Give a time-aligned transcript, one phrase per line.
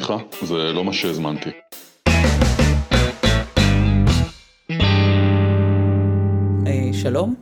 [0.00, 1.50] סליחה, זה לא מה שהזמנתי.
[6.66, 7.34] אה, שלום,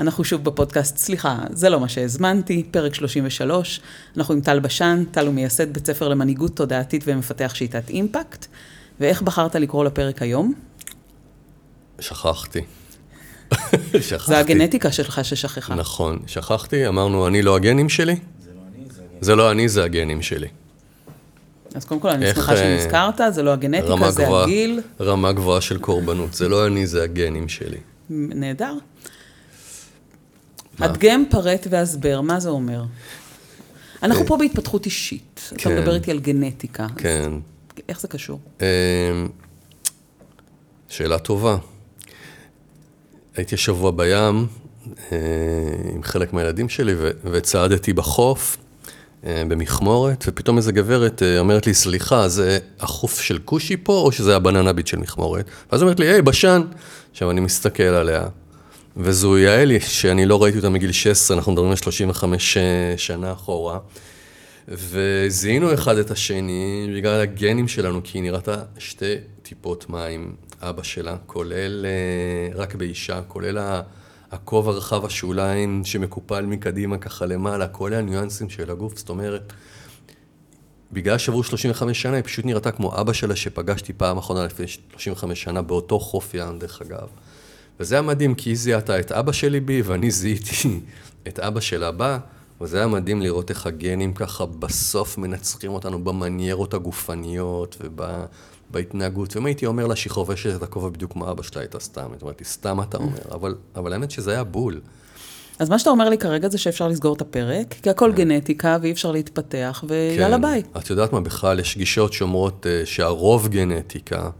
[0.00, 3.80] אנחנו שוב בפודקאסט, סליחה, זה לא מה שהזמנתי, פרק 33.
[4.16, 8.46] אנחנו עם טל בשן, טל הוא מייסד בית ספר למנהיגות תודעתית ומפתח שיטת אימפקט.
[9.00, 10.54] ואיך בחרת לקרוא לפרק היום?
[12.00, 12.60] שכחתי.
[14.00, 14.26] שכחתי.
[14.26, 15.74] זה הגנטיקה שלך ששכחה.
[15.74, 18.16] נכון, שכחתי, אמרנו, אני לא הגנים שלי?
[19.20, 20.48] זה לא אני, זה הגנים שלי.
[21.74, 24.80] אז קודם כל, אני שמחה שנזכרת, זה לא הגנטיקה, זה גבוה, הגיל.
[25.00, 27.78] רמה גבוהה של קורבנות, זה לא אני, זה הגנים שלי.
[28.10, 28.74] נהדר.
[30.78, 32.84] הדגם, פרט והסבר, מה זה אומר?
[34.02, 35.40] אנחנו אה, פה בהתפתחות אישית.
[35.52, 35.76] אתה כן.
[35.76, 36.86] מדבר איתי על גנטיקה.
[36.96, 37.32] כן.
[37.88, 38.40] איך זה קשור?
[38.60, 38.66] אה,
[40.88, 41.56] שאלה טובה.
[43.36, 44.46] הייתי שבוע בים
[45.12, 45.18] אה,
[45.94, 48.56] עם חלק מהילדים שלי וצעדתי בחוף.
[49.26, 54.12] אה, במכמורת, ופתאום איזה גברת אה, אומרת לי, סליחה, זה החוף של כושי פה, או
[54.12, 55.44] שזה הבננה ביט של מכמורת?
[55.72, 56.62] ואז אומרת לי, היי, בשן.
[57.10, 58.22] עכשיו, אני מסתכל עליה,
[58.96, 62.62] וזו יעלי, שאני לא ראיתי אותה מגיל 16, אנחנו מדברים על 35 אה,
[62.96, 63.78] שנה אחורה.
[64.68, 71.16] וזיהינו אחד את השני בגלל הגנים שלנו, כי היא נראתה שתי טיפות מים, אבא שלה,
[71.26, 71.86] כולל
[72.54, 73.82] רק באישה, כולל ה...
[74.30, 79.52] הכובע רחב השוליים שמקופל מקדימה ככה למעלה, כל הניואנסים של הגוף, זאת אומרת,
[80.92, 85.42] בגלל שעברו 35 שנה, היא פשוט נראתה כמו אבא שלה שפגשתי פעם אחרונה לפני 35
[85.42, 87.08] שנה, באותו חוף ים, דרך אגב.
[87.80, 90.80] וזה היה מדהים, כי היא זיהתה את אבא שלי בי, ואני זיהיתי
[91.28, 92.18] את אבא שלה בה,
[92.60, 98.02] וזה היה מדהים לראות איך הגנים ככה בסוף מנצחים אותנו במניירות הגופניות וב...
[98.70, 102.08] בהתנהגות, ואם הייתי אומר לה שהיא חובשת את הכובע בדיוק כמו אבא שלה, הייתה סתם,
[102.12, 104.80] זאת אומרת, סתם אתה אומר, אבל, אבל האמת שזה היה בול.
[105.58, 108.16] אז מה שאתה אומר לי כרגע זה שאפשר לסגור את הפרק, כי הכל כן.
[108.16, 110.42] גנטיקה ואי אפשר להתפתח, ויאללה כן.
[110.42, 110.62] ביי.
[110.76, 114.30] את יודעת מה, בכלל יש גישות שאומרות uh, שהרוב גנטיקה,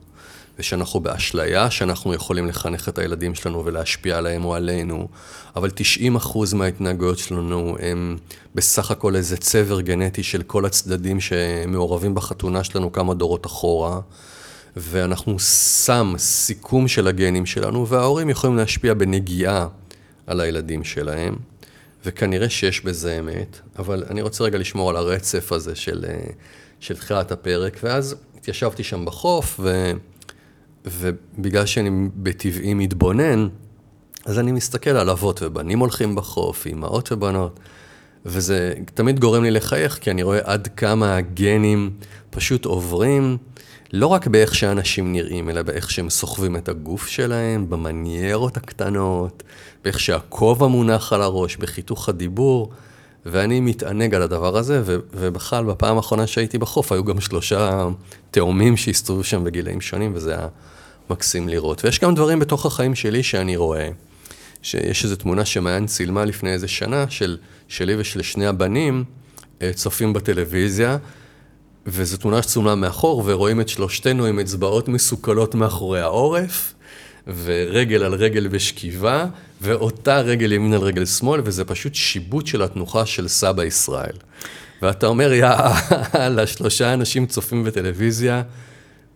[0.60, 5.08] ושאנחנו באשליה שאנחנו יכולים לחנך את הילדים שלנו ולהשפיע עליהם או עלינו,
[5.56, 5.70] אבל
[6.24, 8.16] 90% מההתנהגויות שלנו הם
[8.54, 14.00] בסך הכל איזה צבר גנטי של כל הצדדים שמעורבים בחתונה שלנו כמה דורות אחורה,
[14.76, 15.38] ואנחנו
[15.84, 19.68] שם סיכום של הגנים שלנו, וההורים יכולים להשפיע בנגיעה
[20.26, 21.36] על הילדים שלהם,
[22.04, 26.04] וכנראה שיש בזה אמת, אבל אני רוצה רגע לשמור על הרצף הזה של,
[26.80, 29.92] של תחילת הפרק, ואז התיישבתי שם בחוף, ו...
[30.84, 33.48] ובגלל שאני בטבעי מתבונן,
[34.24, 37.60] אז אני מסתכל על אבות ובנים הולכים בחוף, אמהות ובנות,
[38.26, 41.90] וזה תמיד גורם לי לחייך, כי אני רואה עד כמה הגנים
[42.30, 43.36] פשוט עוברים,
[43.92, 49.42] לא רק באיך שאנשים נראים, אלא באיך שהם סוחבים את הגוף שלהם, במניירות הקטנות,
[49.84, 52.70] באיך שהכובע מונח על הראש, בחיתוך הדיבור,
[53.26, 57.88] ואני מתענג על הדבר הזה, ובכלל, בפעם האחרונה שהייתי בחוף, היו גם שלושה
[58.30, 60.48] תאומים שהסתובבו שם בגילאים שונים, וזה היה
[61.10, 61.84] מקסים לראות.
[61.84, 63.88] ויש גם דברים בתוך החיים שלי שאני רואה,
[64.62, 67.36] שיש איזו תמונה שמעיין צילמה לפני איזה שנה, של,
[67.68, 69.04] שלי ושל שני הבנים,
[69.62, 70.96] אה, צופים בטלוויזיה,
[71.86, 76.74] וזו תמונה שצולמה מאחור, ורואים את שלושתנו עם אצבעות מסוכלות מאחורי העורף,
[77.26, 79.26] ורגל על רגל בשכיבה,
[79.60, 84.16] ואותה רגל ימין על רגל שמאל, וזה פשוט שיבוט של התנוחה של סבא ישראל.
[84.82, 88.42] ואתה אומר, יאללה, שלושה אנשים צופים בטלוויזיה,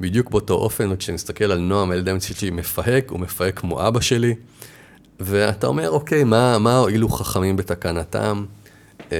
[0.00, 4.00] בדיוק באותו אופן, וכשאני מסתכל על נועם, הילד האמצעי שלי מפהק, הוא מפהק כמו אבא
[4.00, 4.34] שלי,
[5.20, 8.44] ואתה אומר, אוקיי, מה, מה הועילו חכמים בתקנתם?
[9.12, 9.16] אה,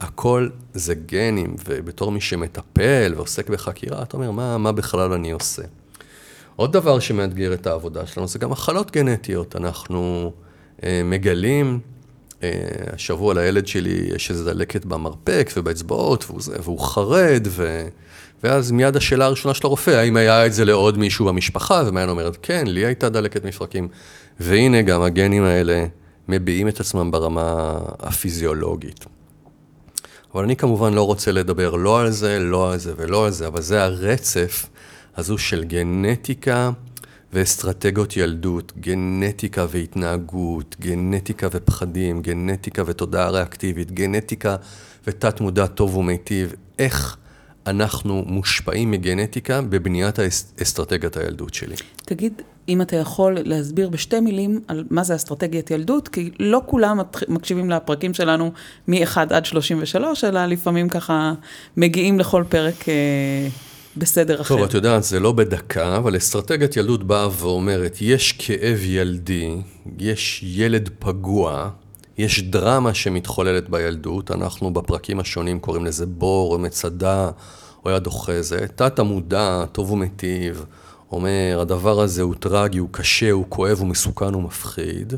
[0.00, 5.62] הכל זה גנים, ובתור מי שמטפל ועוסק בחקירה, אתה אומר, מה, מה בכלל אני עושה?
[6.56, 9.56] עוד דבר שמאתגר את העבודה שלנו זה גם מחלות גנטיות.
[9.56, 10.32] אנחנו
[10.84, 11.80] אה, מגלים,
[12.42, 12.50] אה,
[12.92, 17.88] השבוע לילד שלי יש איזו דלקת במרפק ובאצבעות, והוא, והוא חרד, ו...
[18.44, 21.82] ואז מיד השאלה הראשונה של הרופא, האם היה את זה לעוד מישהו במשפחה?
[21.86, 23.88] ומעיין אומרת, כן, לי הייתה דלקת מפרקים.
[24.40, 25.86] והנה גם הגנים האלה
[26.28, 29.04] מביעים את עצמם ברמה הפיזיולוגית.
[30.34, 33.46] אבל אני כמובן לא רוצה לדבר לא על זה, לא על זה ולא על זה,
[33.46, 34.66] אבל זה הרצף
[35.16, 36.70] הזו של גנטיקה
[37.32, 44.56] ואסטרטגיות ילדות, גנטיקה והתנהגות, גנטיקה ופחדים, גנטיקה ותודעה ריאקטיבית, גנטיקה
[45.06, 47.16] ותת מודע טוב ומיטיב, איך
[47.66, 50.18] אנחנו מושפעים מגנטיקה בבניית
[50.62, 51.76] אסטרטגיית הילדות שלי.
[52.04, 57.00] תגיד, אם אתה יכול להסביר בשתי מילים על מה זה אסטרטגיית ילדות, כי לא כולם
[57.28, 58.52] מקשיבים לפרקים שלנו
[58.88, 61.32] מ-1 עד 33, אלא לפעמים ככה
[61.76, 63.48] מגיעים לכל פרק אה,
[63.96, 64.54] בסדר אחר.
[64.54, 69.56] טוב, את יודעת, זה לא בדקה, אבל אסטרטגיית ילדות באה ואומרת, יש כאב ילדי,
[69.98, 71.70] יש ילד פגוע,
[72.18, 77.30] יש דרמה שמתחוללת בילדות, אנחנו בפרקים השונים קוראים לזה בור, מצדה,
[77.82, 78.66] הוא היה דוחה זה.
[78.74, 80.64] תת המודע, טוב ומיטיב,
[81.12, 85.12] אומר, הדבר הזה הוא טרגי, הוא קשה, הוא כואב, הוא מסוכן, הוא מפחיד.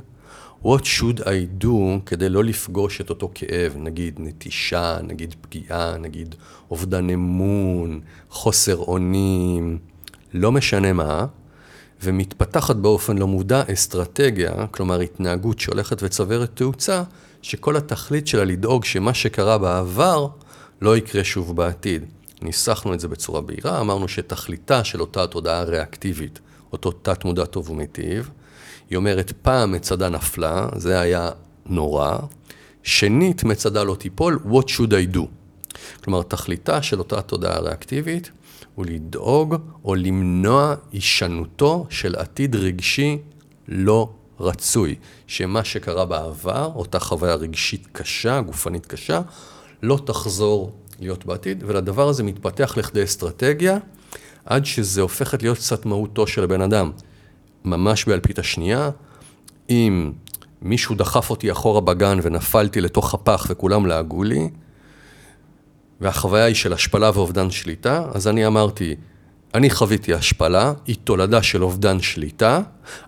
[0.65, 6.35] What should I do כדי לא לפגוש את אותו כאב, נגיד נטישה, נגיד פגיעה, נגיד
[6.71, 8.01] אובדן אמון,
[8.31, 9.79] חוסר אונים,
[10.35, 11.27] לא משנה מה,
[12.03, 17.03] ומתפתחת באופן לא מודע אסטרטגיה, כלומר התנהגות שהולכת וצוברת תאוצה,
[17.43, 20.29] שכל התכלית שלה לדאוג שמה שקרה בעבר
[20.81, 22.05] לא יקרה שוב בעתיד.
[22.43, 26.39] ניסחנו את זה בצורה בהירה, אמרנו שתכליתה של אותה תודעה ריאקטיבית,
[26.73, 28.31] אותו תת מודע טוב ומיטיב,
[28.91, 31.31] היא אומרת, פעם מצדה נפלה, זה היה
[31.67, 32.17] נורא,
[32.83, 35.21] שנית מצדה לא תיפול, what should I do?
[36.05, 38.31] כלומר, תכליתה של אותה תודעה ריאקטיבית
[38.75, 39.55] הוא לדאוג
[39.85, 43.19] או למנוע הישנותו של עתיד רגשי
[43.69, 44.11] לא
[44.41, 44.95] רצוי,
[45.27, 49.21] שמה שקרה בעבר, אותה חוויה רגשית קשה, גופנית קשה,
[49.83, 53.79] לא תחזור להיות בעתיד, ולדבר הזה מתפתח לכדי אסטרטגיה,
[54.45, 56.91] עד שזה הופכת להיות קצת מהותו של הבן אדם.
[57.67, 58.91] ממש באלפית השנייה,
[59.71, 60.13] אם
[60.63, 64.49] מישהו דחף אותי אחורה בגן ונפלתי לתוך הפח וכולם לעגו לי,
[66.01, 68.95] והחוויה היא של השפלה ואובדן שליטה, אז אני אמרתי,
[69.55, 72.61] אני חוויתי השפלה, היא תולדה של אובדן שליטה,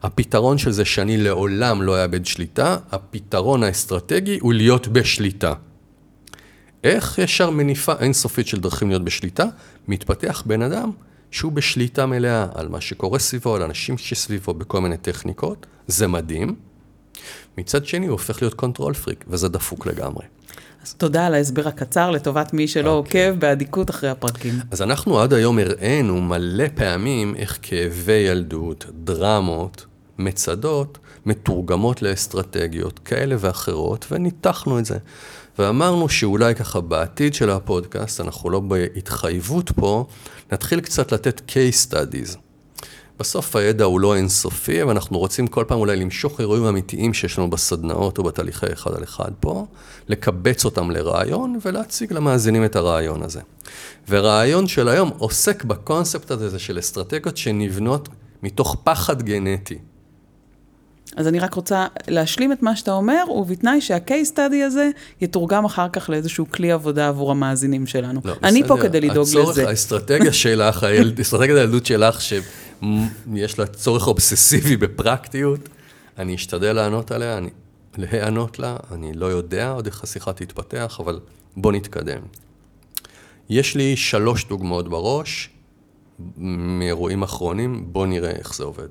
[0.03, 5.55] הפתרון של זה שאני לעולם לא אאבד שליטה, הפתרון האסטרטגי הוא להיות בשליטה.
[6.85, 9.45] איך ישר מניפה אינסופית של דרכים להיות בשליטה?
[9.89, 10.91] מתפתח בן אדם
[11.31, 16.55] שהוא בשליטה מלאה על מה שקורה סביבו, על אנשים שסביבו בכל מיני טכניקות, זה מדהים.
[17.59, 20.25] מצד שני הוא הופך להיות control freak, וזה דפוק לגמרי.
[20.83, 22.93] אז תודה על ההסבר הקצר לטובת מי שלא okay.
[22.93, 23.29] אוקיי.
[23.29, 24.55] עוקב באדיקות אחרי הפרקים.
[24.71, 29.87] אז אנחנו עד היום הראינו מלא פעמים איך כאבי ילדות, דרמות,
[30.19, 34.99] מצדות, מתורגמות לאסטרטגיות כאלה ואחרות, וניתחנו את זה.
[35.59, 40.07] ואמרנו שאולי ככה בעתיד של הפודקאסט, אנחנו לא בהתחייבות פה,
[40.53, 42.39] נתחיל קצת לתת case studies.
[43.19, 47.51] בסוף הידע הוא לא אינסופי, ואנחנו רוצים כל פעם אולי למשוך אירועים אמיתיים שיש לנו
[47.51, 49.67] בסדנאות או בתהליכי אחד על אחד פה,
[50.09, 53.41] לקבץ אותם לרעיון ולהציג למאזינים את הרעיון הזה.
[54.09, 58.09] ורעיון של היום עוסק בקונספט הזה של אסטרטגיות שנבנות
[58.43, 59.79] מתוך פחד גנטי.
[61.17, 64.91] אז אני רק רוצה להשלים את מה שאתה אומר, ובתנאי שה-case study הזה
[65.21, 68.21] יתורגם אחר כך לאיזשהו כלי עבודה עבור המאזינים שלנו.
[68.25, 68.77] לא, אני בסדר.
[68.77, 69.69] פה כדי לדאוג הצורך, לזה.
[69.69, 75.61] האסטרטגיה שלך, האסטרטגיית הילדות שלך, שיש לה צורך אובססיבי בפרקטיות,
[76.19, 77.51] אני אשתדל לענות עליה, אני,
[77.99, 81.21] להיענות לה, אני לא יודע עוד איך השיחה תתפתח, אבל
[81.57, 82.21] בוא נתקדם.
[83.51, 85.51] יש לי שלוש דוגמאות בראש
[86.39, 88.89] מאירועים אחרונים, בוא נראה איך זה עובד.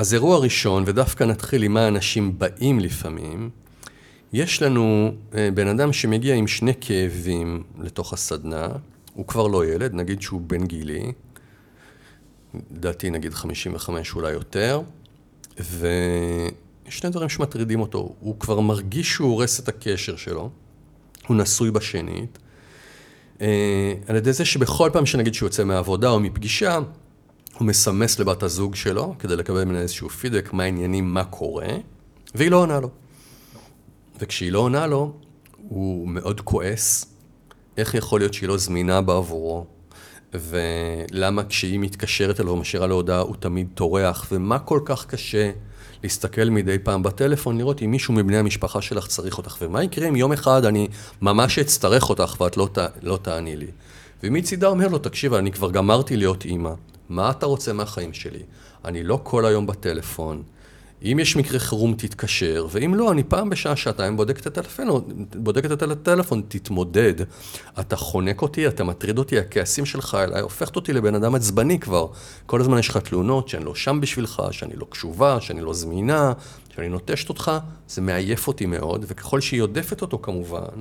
[0.00, 3.50] אז אירוע ראשון, ודווקא נתחיל עם מה אנשים באים לפעמים,
[4.32, 8.68] יש לנו אה, בן אדם שמגיע עם שני כאבים לתוך הסדנה,
[9.14, 11.12] הוא כבר לא ילד, נגיד שהוא בן גילי,
[12.70, 14.80] לדעתי נגיד 55 אולי יותר,
[15.56, 20.50] ושני דברים שמטרידים אותו, הוא כבר מרגיש שהוא הורס את הקשר שלו,
[21.26, 22.38] הוא נשוי בשנית,
[23.40, 26.78] אה, על ידי זה שבכל פעם שנגיד שהוא יוצא מהעבודה או מפגישה,
[27.60, 31.68] הוא מסמס לבת הזוג שלו כדי לקבל ממנה איזשהו פידבק, מה העניינים, מה קורה,
[32.34, 32.90] והיא לא עונה לו.
[34.20, 35.12] וכשהיא לא עונה לו,
[35.68, 37.06] הוא מאוד כועס,
[37.76, 39.66] איך יכול להיות שהיא לא זמינה בעבורו,
[40.34, 45.50] ולמה כשהיא מתקשרת אליו ומשאירה לו הודעה הוא תמיד טורח, ומה כל כך קשה
[46.02, 50.16] להסתכל מדי פעם בטלפון, לראות אם מישהו מבני המשפחה שלך צריך אותך, ומה יקרה אם
[50.16, 50.88] יום אחד אני
[51.22, 52.68] ממש אצטרך אותך ואת לא,
[53.02, 53.66] לא תעני לי.
[54.22, 56.72] ומצידה אומר לו, תקשיב, אני כבר גמרתי להיות אימא.
[57.10, 58.42] מה אתה רוצה מהחיים שלי?
[58.84, 60.42] אני לא כל היום בטלפון.
[61.02, 64.88] אם יש מקרה חירום, תתקשר, ואם לא, אני פעם בשעה, שעתיים בודק את הטלפון,
[65.36, 67.14] בודק את הטלפון, תתמודד.
[67.80, 72.06] אתה חונק אותי, אתה מטריד אותי, הכעסים שלך אליי הופכת אותי לבן אדם עצבני כבר.
[72.46, 76.32] כל הזמן יש לך תלונות שאני לא שם בשבילך, שאני לא קשובה, שאני לא זמינה,
[76.74, 77.52] שאני נוטשת אותך,
[77.88, 80.80] זה מעייף אותי מאוד, וככל שהיא עודפת אותו כמובן,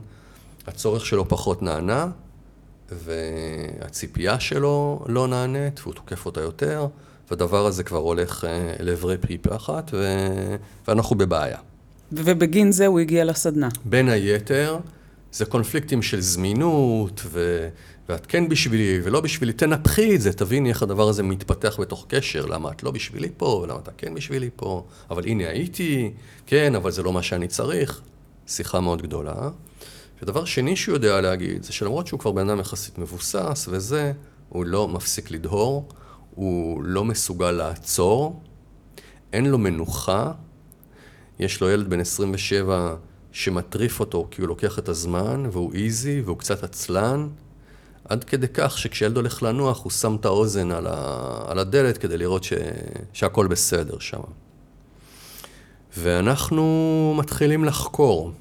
[0.67, 2.07] הצורך שלו פחות נענה,
[3.03, 6.87] והציפייה שלו לא נענית, והוא תוקף אותה יותר,
[7.29, 10.15] והדבר הזה כבר הולך אה, לעברי פי פחת, ו...
[10.87, 11.57] ואנחנו בבעיה.
[12.11, 13.69] ובגין זה הוא הגיע לסדנה.
[13.85, 14.77] בין היתר,
[15.31, 17.67] זה קונפליקטים של זמינות, ו...
[18.09, 22.45] ואת כן בשבילי ולא בשבילי, תנפחי את זה, תביני איך הדבר הזה מתפתח בתוך קשר,
[22.45, 26.11] למה את לא בשבילי פה, ולמה אתה כן בשבילי פה, אבל הנה הייתי,
[26.45, 28.01] כן, אבל זה לא מה שאני צריך.
[28.47, 29.49] שיחה מאוד גדולה.
[30.21, 34.13] ודבר שני שהוא יודע להגיד, זה שלמרות שהוא כבר בן אדם יחסית מבוסס וזה,
[34.49, 35.89] הוא לא מפסיק לדהור,
[36.35, 38.41] הוא לא מסוגל לעצור,
[39.33, 40.31] אין לו מנוחה,
[41.39, 42.95] יש לו ילד בן 27
[43.31, 47.27] שמטריף אותו כי הוא לוקח את הזמן, והוא איזי, והוא קצת עצלן,
[48.05, 52.17] עד כדי כך שכשילד הולך לנוח, הוא שם את האוזן על, ה, על הדלת כדי
[52.17, 52.53] לראות ש,
[53.13, 54.21] שהכל בסדר שם.
[55.97, 58.31] ואנחנו מתחילים לחקור.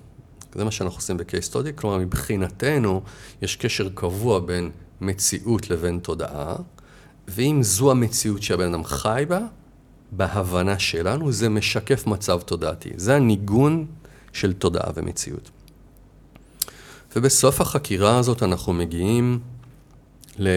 [0.55, 3.03] זה מה שאנחנו עושים ב-case study, כלומר מבחינתנו
[3.43, 6.57] יש קשר קבוע בין מציאות לבין תודעה,
[7.29, 9.41] ואם זו המציאות שהבן אדם חי בה,
[10.13, 12.91] בהבנה שלנו זה משקף מצב תודעתי.
[12.97, 13.87] זה הניגון
[14.33, 15.51] של תודעה ומציאות.
[17.17, 19.41] ובסוף החקירה הזאת אנחנו מגיעים
[20.39, 20.49] ל...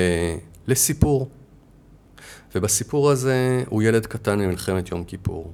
[0.68, 1.30] לסיפור.
[2.56, 5.54] ובסיפור הזה הוא ילד קטן ממלחמת יום כיפור,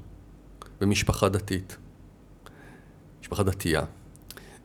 [0.82, 1.78] במשפחה דתית,
[3.22, 3.82] משפחה דתייה,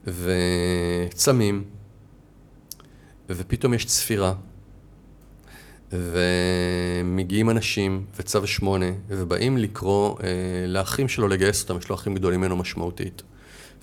[0.07, 1.65] וצמים,
[3.31, 4.35] ופתאום יש צפירה,
[5.93, 10.27] ומגיעים אנשים וצו שמונה, ובאים לקרוא אה,
[10.67, 13.23] לאחים שלו לגייס אותם, יש לו אחים גדולים ממנו משמעותית.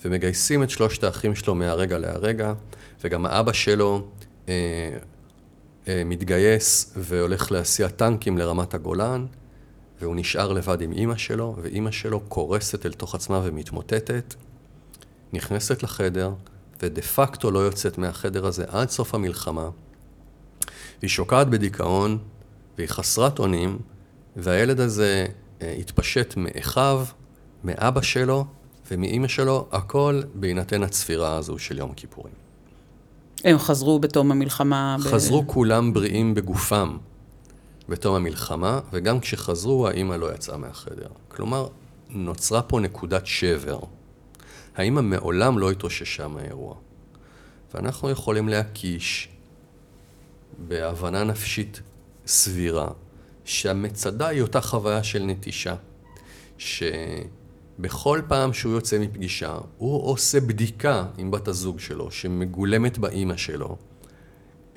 [0.04, 2.52] ומגייסים את שלושת האחים שלו מהרגע להרגע,
[3.04, 4.08] וגם האבא שלו
[4.48, 4.54] אה,
[5.88, 9.26] אה, מתגייס והולך להסיע טנקים לרמת הגולן,
[10.00, 14.34] והוא נשאר לבד עם אימא שלו, ואימא שלו קורסת אל תוך עצמה ומתמוטטת,
[15.32, 16.32] נכנסת לחדר,
[16.82, 19.68] ודה פקטו לא יוצאת מהחדר הזה עד סוף המלחמה.
[20.98, 22.18] והיא שוקעת בדיכאון,
[22.78, 23.78] והיא חסרת אונים,
[24.36, 25.26] והילד הזה
[25.62, 27.04] אה, התפשט מאחיו,
[27.64, 28.44] מאבא שלו
[28.90, 32.34] ומאימא שלו, הכל בהינתן הצפירה הזו של יום הכיפורים.
[33.44, 34.96] הם חזרו בתום המלחמה?
[35.00, 35.46] חזרו ב...
[35.46, 36.96] כולם בריאים בגופם
[37.88, 41.08] בתום המלחמה, וגם כשחזרו, האימא לא יצאה מהחדר.
[41.28, 41.68] כלומר,
[42.10, 43.78] נוצרה פה נקודת שבר.
[44.76, 46.74] האימא מעולם לא התאוששה מהאירוע.
[47.74, 49.28] ואנחנו יכולים להקיש
[50.68, 51.80] בהבנה נפשית
[52.26, 52.88] סבירה,
[53.44, 55.74] שהמצדה היא אותה חוויה של נטישה,
[56.58, 63.76] שבכל פעם שהוא יוצא מפגישה, הוא עושה בדיקה עם בת הזוג שלו, שמגולמת באימא שלו,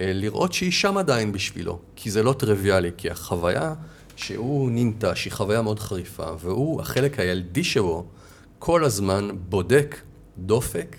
[0.02, 3.74] אה, לראות שהיא שם עדיין בשבילו, כי זה לא טריוויאלי, כי החוויה
[4.16, 8.06] שהוא ננטש היא חוויה מאוד חריפה, והוא, החלק הילדי שבו,
[8.66, 10.02] כל הזמן בודק,
[10.38, 10.96] דופק,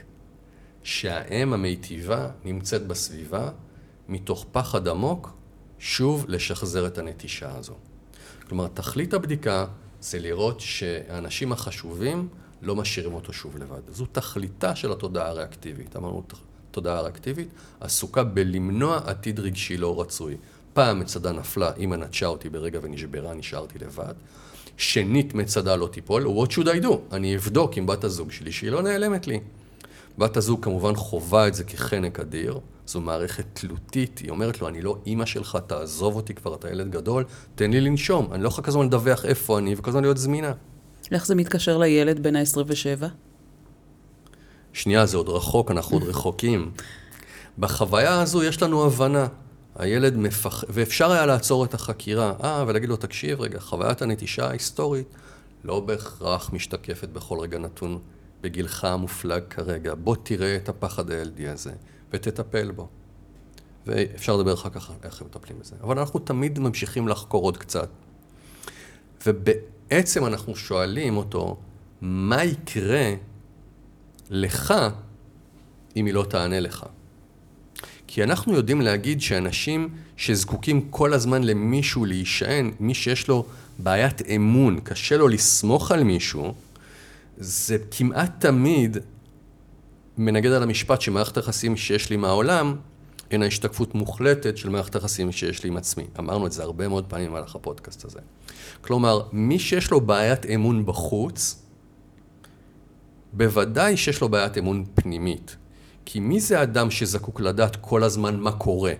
[0.83, 3.51] שהאם המיטיבה נמצאת בסביבה,
[4.09, 5.33] מתוך פחד עמוק,
[5.79, 7.75] שוב לשחזר את הנטישה הזו.
[8.49, 9.67] כלומר, תכלית הבדיקה
[10.01, 12.29] זה לראות שהאנשים החשובים
[12.63, 13.81] לא משאירים אותו שוב לבד.
[13.89, 15.97] זו תכליתה של התודעה הריאקטיבית.
[15.97, 16.23] אמרנו,
[16.71, 17.49] תודעה ריאקטיבית
[17.81, 20.37] עסוקה בלמנוע עתיד רגשי לא רצוי.
[20.73, 24.15] פעם מצדה נפלה, אמא נטשה אותי ברגע ונשברה, נשארתי לבד.
[24.77, 26.97] שנית, מצדה לא תיפול, what should I do?
[27.13, 29.41] אני אבדוק עם בת הזוג שלי שהיא לא נעלמת לי.
[30.19, 34.83] בת הזוג כמובן חווה את זה כחנק אדיר, זו מערכת תלותית, היא אומרת לו, אני
[34.83, 38.65] לא אימא שלך, תעזוב אותי כבר, אתה ילד גדול, תן לי לנשום, אני לא יכול
[38.65, 40.53] כזה לדווח איפה אני וכל הזמן להיות זמינה.
[41.13, 43.05] איך זה מתקשר לילד בן ה-27?
[44.73, 46.71] שנייה, זה עוד רחוק, אנחנו עוד רחוקים.
[47.59, 49.27] בחוויה הזו יש לנו הבנה.
[49.75, 50.65] הילד מפח...
[50.69, 55.07] ואפשר היה לעצור את החקירה, אה, ולהגיד לו, תקשיב רגע, חוויית הנטישה ההיסטורית
[55.65, 57.99] לא בהכרח משתקפת בכל רגע נתון
[58.41, 59.95] בגילך המופלג כרגע.
[59.95, 61.73] בוא תראה את הפחד הילדי הזה.
[62.15, 62.89] ותטפל בו.
[63.87, 65.77] ואפשר לדבר אחר כך איך הם מטפלים בזה.
[65.83, 67.89] אבל אנחנו תמיד ממשיכים לחקור עוד קצת.
[69.27, 71.57] ובעצם אנחנו שואלים אותו,
[72.01, 73.15] מה יקרה
[74.31, 74.75] לך
[75.97, 76.87] אם היא לא תענה לך?
[78.15, 83.47] כי אנחנו יודעים להגיד שאנשים שזקוקים כל הזמן למישהו להישען, מי שיש לו
[83.79, 86.55] בעיית אמון, קשה לו לסמוך על מישהו,
[87.37, 88.97] זה כמעט תמיד
[90.19, 92.77] מנגד על המשפט שמערכת היחסים שיש לי מהעולם,
[93.31, 96.05] אין ההשתקפות מוחלטת של מערכת היחסים שיש לי עם עצמי.
[96.19, 98.21] אמרנו את זה הרבה מאוד פעמים במהלך הפודקאסט הזה.
[98.81, 101.63] כלומר, מי שיש לו בעיית אמון בחוץ,
[103.33, 105.57] בוודאי שיש לו בעיית אמון פנימית.
[106.05, 108.93] כי מי זה אדם שזקוק לדעת כל הזמן מה קורה?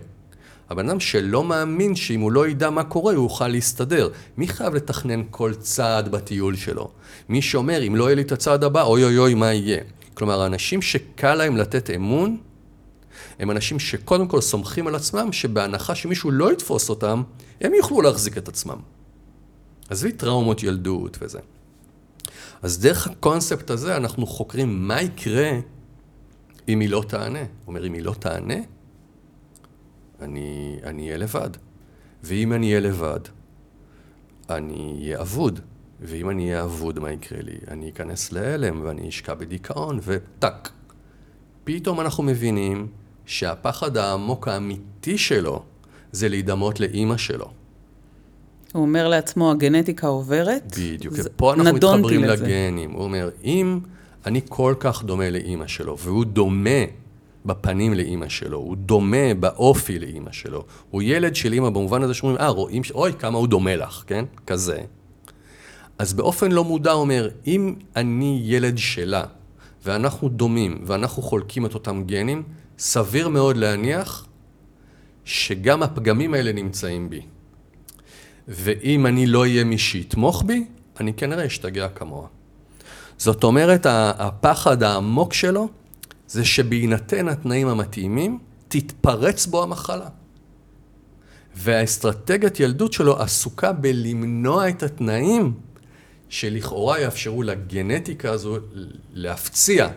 [0.69, 4.09] הבן אדם שלא מאמין שאם הוא לא ידע מה קורה, הוא יוכל להסתדר.
[4.37, 6.91] מי חייב לתכנן כל צעד בטיול שלו?
[7.29, 9.81] מי שאומר, אם לא יהיה לי את הצעד הבא, אוי אוי אוי, מה יהיה?
[10.13, 12.37] כלומר, האנשים שקל להם לתת אמון,
[13.39, 17.23] הם אנשים שקודם כל סומכים על עצמם, שבהנחה שמישהו לא יתפוס אותם,
[17.61, 18.77] הם יוכלו להחזיק את עצמם.
[19.89, 21.39] עזבי טראומות ילדות וזה.
[22.61, 25.51] אז דרך הקונספט הזה אנחנו חוקרים מה יקרה
[26.69, 27.39] אם היא לא תענה.
[27.39, 28.55] הוא אומר, אם היא לא תענה,
[30.21, 31.49] אני אהיה לבד.
[32.23, 33.19] ואם אני אהיה לבד,
[34.49, 35.59] אני אהיה אבוד.
[36.01, 37.57] ואם אני אהיה אבוד, מה יקרה לי?
[37.67, 40.71] אני אכנס להלם ואני אשקע בדיכאון, וטאק.
[41.63, 42.87] פתאום אנחנו מבינים
[43.25, 45.63] שהפחד העמוק האמיתי שלו
[46.11, 47.51] זה להידמות לאימא שלו.
[48.73, 50.77] הוא אומר לעצמו, הגנטיקה עוברת.
[50.79, 52.45] בדיוק, פה אנחנו מתחברים לזה.
[52.45, 52.91] לגנים.
[52.91, 53.79] הוא אומר, אם
[54.25, 56.79] אני כל כך דומה לאימא שלו, והוא דומה
[57.45, 62.37] בפנים לאימא שלו, הוא דומה באופי לאימא שלו, הוא ילד של אימא במובן הזה שאומרים,
[62.39, 64.25] אה, רואים, אוי, כמה הוא דומה לך, כן?
[64.47, 64.81] כזה.
[65.99, 69.23] אז באופן לא מודע אומר, אם אני ילד שלה,
[69.85, 72.43] ואנחנו דומים, ואנחנו חולקים את אותם גנים,
[72.79, 74.27] סביר מאוד להניח
[75.25, 77.21] שגם הפגמים האלה נמצאים בי.
[78.47, 80.65] ואם אני לא אהיה מי שיתמוך בי,
[80.99, 82.27] אני כנראה אשתגע כמוה.
[83.17, 85.69] זאת אומרת, הפחד העמוק שלו
[86.27, 90.07] זה שבהינתן התנאים המתאימים, תתפרץ בו המחלה.
[91.55, 95.53] והאסטרטגיית ילדות שלו עסוקה בלמנוע את התנאים
[96.29, 98.57] שלכאורה יאפשרו לגנטיקה הזו
[99.13, 99.87] להפציע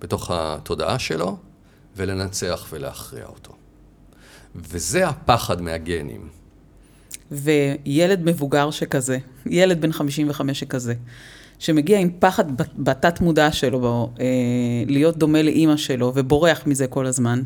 [0.00, 1.36] בתוך התודעה שלו
[1.96, 3.52] ולנצח ולהכריע אותו.
[4.54, 6.28] וזה הפחד מהגנים.
[7.30, 10.94] וילד מבוגר שכזה, ילד בן 55 שכזה,
[11.58, 12.44] שמגיע עם פחד
[12.78, 14.26] בתת מודע שלו, בו, אה,
[14.86, 17.42] להיות דומה לאימא שלו ובורח מזה כל הזמן,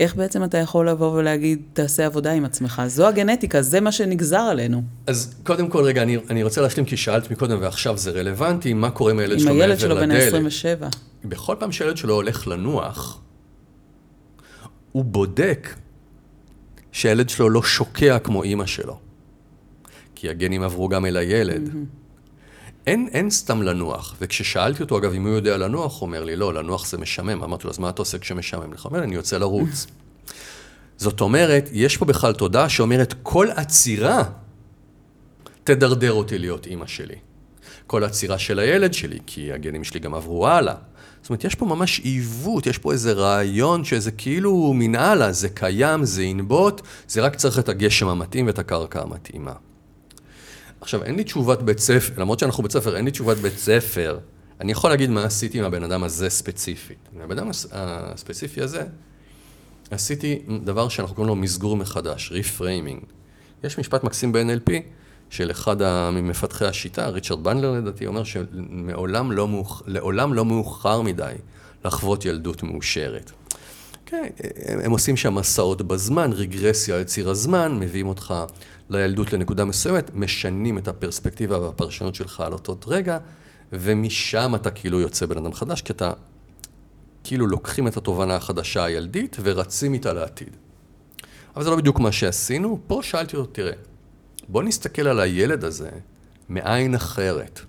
[0.00, 2.82] איך בעצם אתה יכול לבוא ולהגיד, תעשה עבודה עם עצמך?
[2.86, 4.82] זו הגנטיקה, זה מה שנגזר עלינו.
[5.06, 8.90] אז קודם כל, רגע, אני, אני רוצה להשלים, כי שאלת מקודם ועכשיו זה רלוונטי, מה
[8.90, 9.84] קורה עם הילד שלו מעבר לדלת?
[9.84, 10.96] עם הילד שלו בן ה-27.
[11.24, 13.20] בכל פעם שהילד שלו הולך לנוח,
[14.92, 15.74] הוא בודק
[16.92, 18.98] שהילד שלו לא שוקע כמו אימא שלו.
[20.14, 21.70] כי הגנים עברו גם אל הילד.
[22.86, 26.54] אין, אין סתם לנוח, וכששאלתי אותו, אגב, אם הוא יודע לנוח, הוא אומר לי, לא,
[26.54, 27.42] לנוח זה משמם.
[27.42, 28.60] אמרתי לו, אז מה אתה עושה כשמשמם?
[28.60, 29.86] הוא אומר, אני יוצא לרוץ.
[30.96, 34.22] זאת אומרת, יש פה בכלל תודעה שאומרת, כל עצירה
[35.64, 37.16] תדרדר אותי להיות אימא שלי.
[37.86, 40.74] כל עצירה של הילד שלי, כי הגנים שלי גם עברו הלאה.
[41.22, 46.04] זאת אומרת, יש פה ממש עיוות, יש פה איזה רעיון שזה כאילו מנהלה, זה קיים,
[46.04, 49.52] זה ינבוט, זה רק צריך את הגשם המתאים ואת הקרקע המתאימה.
[50.84, 54.18] עכשיו, אין לי תשובת בית ספר, למרות שאנחנו בית ספר, אין לי תשובת בית ספר.
[54.60, 56.98] אני יכול להגיד מה עשיתי עם הבן אדם הזה ספציפית.
[57.14, 58.82] עם הבן אדם הספציפי הזה,
[59.90, 63.00] עשיתי דבר שאנחנו קוראים לו מסגור מחדש, reframing.
[63.64, 64.70] יש משפט מקסים ב-NLP
[65.30, 65.76] של אחד
[66.12, 69.82] ממפתחי השיטה, ריצ'רד בנדלר לדעתי, אומר שלעולם לא, מאוח...
[70.14, 71.34] לא מאוחר מדי
[71.84, 73.30] לחוות ילדות מאושרת.
[74.06, 74.26] כן,
[74.64, 78.34] הם, הם עושים שם מסעות בזמן, רגרסיה על ציר הזמן, מביאים אותך
[78.90, 83.18] לילדות לנקודה מסוימת, משנים את הפרספקטיבה והפרשנות שלך על אותו רגע,
[83.72, 86.12] ומשם אתה כאילו יוצא בן אדם חדש, כי אתה
[87.24, 90.56] כאילו לוקחים את התובנה החדשה הילדית ורצים איתה לעתיד.
[91.56, 93.72] אבל זה לא בדיוק מה שעשינו, פה שאלתי אותו, תראה,
[94.48, 95.90] בוא נסתכל על הילד הזה
[96.48, 97.60] מעין אחרת,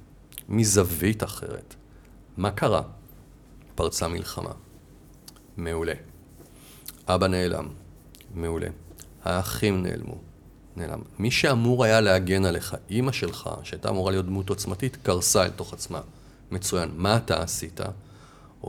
[0.49, 1.75] מזווית אחרת.
[2.37, 2.81] מה קרה?
[3.75, 4.51] פרצה מלחמה.
[5.57, 5.93] מעולה.
[7.07, 7.67] אבא נעלם.
[8.35, 8.67] מעולה.
[9.23, 10.21] האחים נעלמו.
[10.77, 10.99] נעלם.
[11.19, 15.73] מי שאמור היה להגן עליך, אימא שלך, שהייתה אמורה להיות דמות עוצמתית, קרסה אל תוך
[15.73, 16.01] עצמה.
[16.51, 16.89] מצוין.
[16.95, 17.79] מה אתה עשית?
[17.79, 17.91] הוא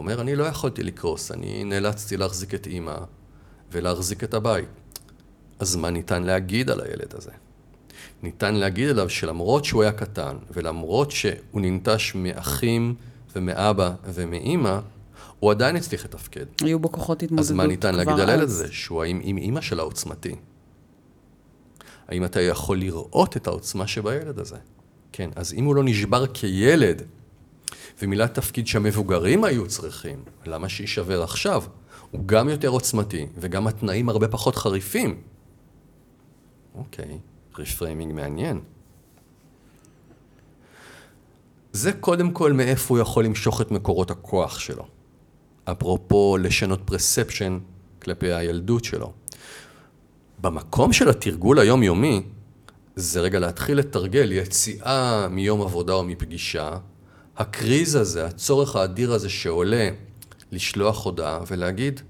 [0.02, 2.96] אומר, אני לא יכולתי לקרוס, אני נאלצתי להחזיק את אימא
[3.72, 4.68] ולהחזיק את הבית.
[5.58, 7.30] אז מה ניתן להגיד על הילד הזה?
[8.22, 12.94] ניתן להגיד עליו שלמרות שהוא היה קטן, ולמרות שהוא ננטש מאחים
[13.36, 14.78] ומאבא ומאימא,
[15.40, 16.46] הוא עדיין הצליח לתפקד.
[16.62, 18.68] היו בו כוחות התמודדות אז מה ניתן להגיד על הילד הזה?
[18.72, 20.34] שהוא עם אימא שלה עוצמתי.
[22.08, 24.56] האם אתה יכול לראות את העוצמה שבילד הזה?
[25.12, 27.02] כן, אז אם הוא לא נשבר כילד,
[28.02, 31.62] ומילא תפקיד שהמבוגרים היו צריכים, למה שיישבר עכשיו?
[32.10, 35.20] הוא גם יותר עוצמתי, וגם התנאים הרבה פחות חריפים.
[36.74, 37.18] אוקיי,
[37.58, 38.60] reframing מעניין.
[41.72, 44.86] זה קודם כל מאיפה הוא יכול למשוך את מקורות הכוח שלו.
[45.64, 47.58] אפרופו לשנות פרספשן
[48.02, 49.12] כלפי הילדות שלו.
[50.40, 52.22] במקום של התרגול היומיומי,
[52.96, 56.78] זה רגע להתחיל לתרגל יציאה מיום עבודה או מפגישה,
[57.36, 59.88] הקריז הזה, הצורך האדיר הזה שעולה
[60.52, 62.00] לשלוח הודעה ולהגיד,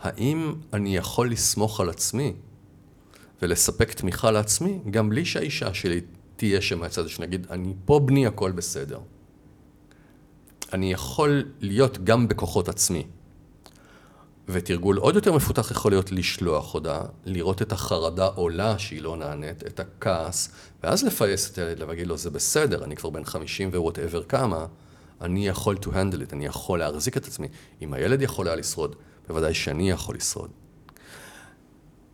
[0.00, 2.34] האם אני יכול לסמוך על עצמי
[3.42, 6.00] ולספק תמיכה לעצמי, גם בלי שהאישה שלי
[6.36, 9.00] תהיה שם מהצד השני, נגיד, אני פה בני, הכל בסדר.
[10.72, 13.06] אני יכול להיות גם בכוחות עצמי.
[14.52, 19.66] ותרגול עוד יותר מפותח יכול להיות לשלוח הודעה, לראות את החרדה עולה שהיא לא נענית,
[19.66, 20.48] את הכעס,
[20.82, 24.66] ואז לפייס את הילד ולהגיד לו, זה בסדר, אני כבר בן 50 ו whatever כמה,
[25.20, 27.48] אני יכול to handle it, אני יכול להחזיק את עצמי.
[27.82, 28.96] אם הילד יכול היה לשרוד,
[29.28, 30.50] בוודאי שאני יכול לשרוד.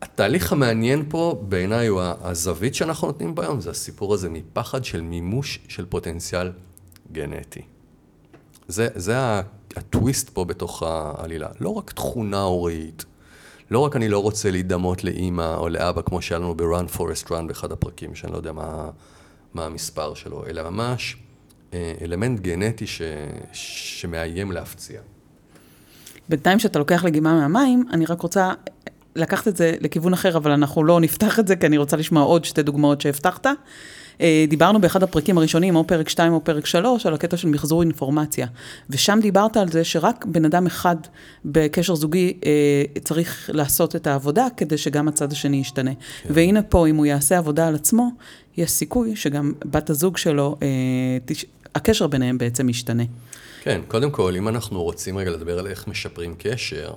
[0.01, 5.59] התהליך המעניין פה בעיניי הוא הזווית שאנחנו נותנים ביום, זה הסיפור הזה מפחד של מימוש
[5.67, 6.51] של פוטנציאל
[7.11, 7.61] גנטי.
[8.67, 9.15] זה, זה
[9.75, 11.47] הטוויסט פה בתוך העלילה.
[11.59, 13.05] לא רק תכונה הורית,
[13.71, 17.43] לא רק אני לא רוצה להידמות לאימא או לאבא, כמו שהיה לנו ב-Run Forest Run
[17.47, 18.89] באחד הפרקים, שאני לא יודע מה,
[19.53, 21.17] מה המספר שלו, אלא ממש
[21.73, 23.01] אה, אלמנט גנטי ש,
[23.53, 25.01] שמאיים להפציע.
[26.29, 28.53] בינתיים שאתה לוקח לגימה מהמים, אני רק רוצה
[29.15, 32.23] לקחת את זה לכיוון אחר, אבל אנחנו לא נפתח את זה, כי אני רוצה לשמוע
[32.23, 33.47] עוד שתי דוגמאות שהבטחת.
[34.21, 37.81] אה, דיברנו באחד הפרקים הראשונים, או פרק 2 או פרק 3, על הקטע של מחזור
[37.81, 38.47] אינפורמציה.
[38.89, 40.95] ושם דיברת על זה שרק בן אדם אחד
[41.45, 45.91] בקשר זוגי אה, צריך לעשות את העבודה, כדי שגם הצד השני ישתנה.
[45.93, 46.29] כן.
[46.33, 48.09] והנה פה, אם הוא יעשה עבודה על עצמו,
[48.57, 50.67] יש סיכוי שגם בת הזוג שלו, אה,
[51.25, 51.45] תש...
[51.75, 53.03] הקשר ביניהם בעצם ישתנה.
[53.61, 56.93] כן, קודם כל, אם אנחנו רוצים רגע לדבר על איך משפרים קשר,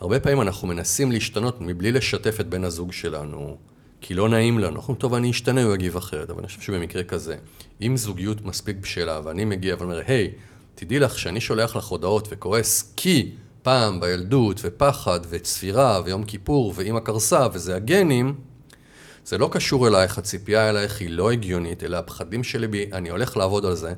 [0.00, 3.56] הרבה פעמים אנחנו מנסים להשתנות מבלי לשתף את בן הזוג שלנו,
[4.00, 4.66] כי לא נעים לנו.
[4.66, 6.30] אנחנו אומרים, טוב, אני אשתנה, הוא יגיב אחרת.
[6.30, 7.36] אבל אני חושב שבמקרה כזה,
[7.82, 10.30] אם זוגיות מספיק בשלה, ואני מגיע ואומר, היי,
[10.74, 13.30] תדעי לך שאני שולח לך הודעות וכועס כי
[13.62, 18.34] פעם בילדות, ופחד, וצפירה, ויום כיפור, ואימא קרסה, וזה הגנים,
[19.24, 23.36] זה לא קשור אלייך, הציפייה אלייך היא לא הגיונית, אלא הפחדים שלי בי, אני הולך
[23.36, 23.92] לעבוד על זה.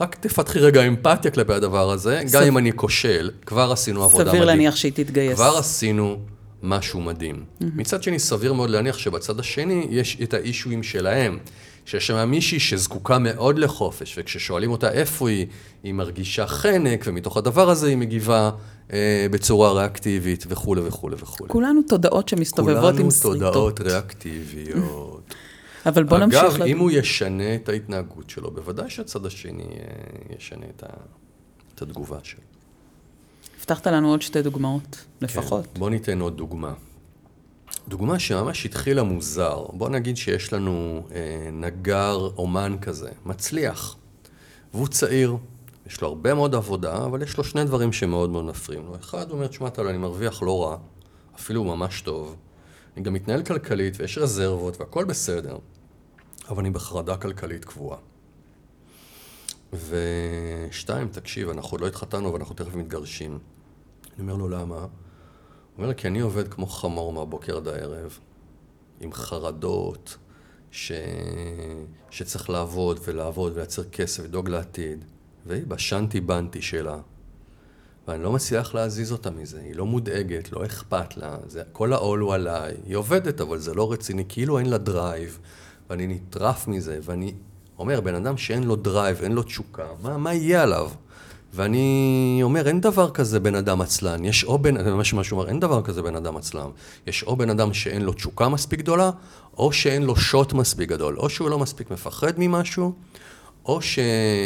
[0.00, 2.34] רק תפתחי רגע אמפתיה כלפי הדבר הזה, ס...
[2.34, 4.36] גם אם אני כושל, כבר עשינו עבודה מדהים.
[4.36, 5.34] סביר להניח שהיא תתגייס.
[5.34, 6.18] כבר עשינו
[6.62, 7.36] משהו מדהים.
[7.36, 7.64] Mm-hmm.
[7.74, 11.38] מצד שני, סביר מאוד להניח שבצד השני יש את האישויים שלהם.
[11.84, 15.46] שיש שם מישהי שזקוקה מאוד לחופש, וכששואלים אותה איפה היא,
[15.82, 18.50] היא מרגישה חנק, ומתוך הדבר הזה היא מגיבה
[18.92, 21.50] אה, בצורה ריאקטיבית וכולי וכולי וכולי.
[21.50, 23.22] כולנו תודעות שמסתובבות עם שריטות.
[23.22, 25.34] כולנו תודעות ריאקטיביות.
[25.86, 26.44] אבל בוא נמשיך.
[26.44, 30.86] אגב, אם הוא ישנה את ההתנהגות שלו, בוודאי שהצד השני אה, ישנה את, ה...
[31.74, 32.49] את התגובה שלו.
[33.70, 35.66] הבטחת לנו עוד שתי דוגמאות, לפחות.
[35.66, 36.72] כן, בוא ניתן עוד דוגמה.
[37.88, 39.66] דוגמה שממש התחילה מוזר.
[39.72, 43.96] בוא נגיד שיש לנו אה, נגר אומן כזה, מצליח,
[44.74, 45.36] והוא צעיר,
[45.86, 48.96] יש לו הרבה מאוד עבודה, אבל יש לו שני דברים שמאוד מאוד מפריעים לו.
[48.96, 50.76] אחד, הוא אומר, תשמע, אני מרוויח לא רע,
[51.34, 52.36] אפילו ממש טוב.
[52.96, 55.58] אני גם מתנהל כלכלית ויש רזרבות והכל בסדר,
[56.48, 57.98] אבל אני בחרדה כלכלית קבועה.
[59.72, 63.38] ושתיים, תקשיב, אנחנו לא התחתנו ואנחנו תכף מתגרשים.
[64.20, 64.76] אני אומר לו, למה?
[64.76, 64.88] הוא
[65.78, 68.18] אומר, כי אני עובד כמו חמור מהבוקר עד הערב,
[69.00, 70.16] עם חרדות,
[70.70, 70.92] ש...
[72.10, 75.04] שצריך לעבוד ולעבוד ולייצר כסף, לדאוג לעתיד.
[75.46, 76.98] והיא בשאנטי באנטי שלה,
[78.08, 82.20] ואני לא מצליח להזיז אותה מזה, היא לא מודאגת, לא אכפת לה, זה, כל העול
[82.20, 85.38] הוא עליי, היא עובדת אבל זה לא רציני, כאילו אין לה drive,
[85.90, 87.34] ואני נטרף מזה, ואני
[87.78, 90.90] אומר, בן אדם שאין לו drive, אין לו תשוקה, מה, מה יהיה עליו?
[91.54, 95.48] ואני אומר, אין דבר כזה בן אדם עצלן, יש או בן, זה מה שהוא אומר,
[95.48, 96.68] אין דבר כזה בן אדם עצלן,
[97.06, 99.10] יש או בן אדם שאין לו תשוקה מספיק גדולה,
[99.58, 102.92] או שאין לו שוט מספיק גדול, או שהוא לא מספיק מפחד ממשהו,
[103.66, 103.98] או, ש...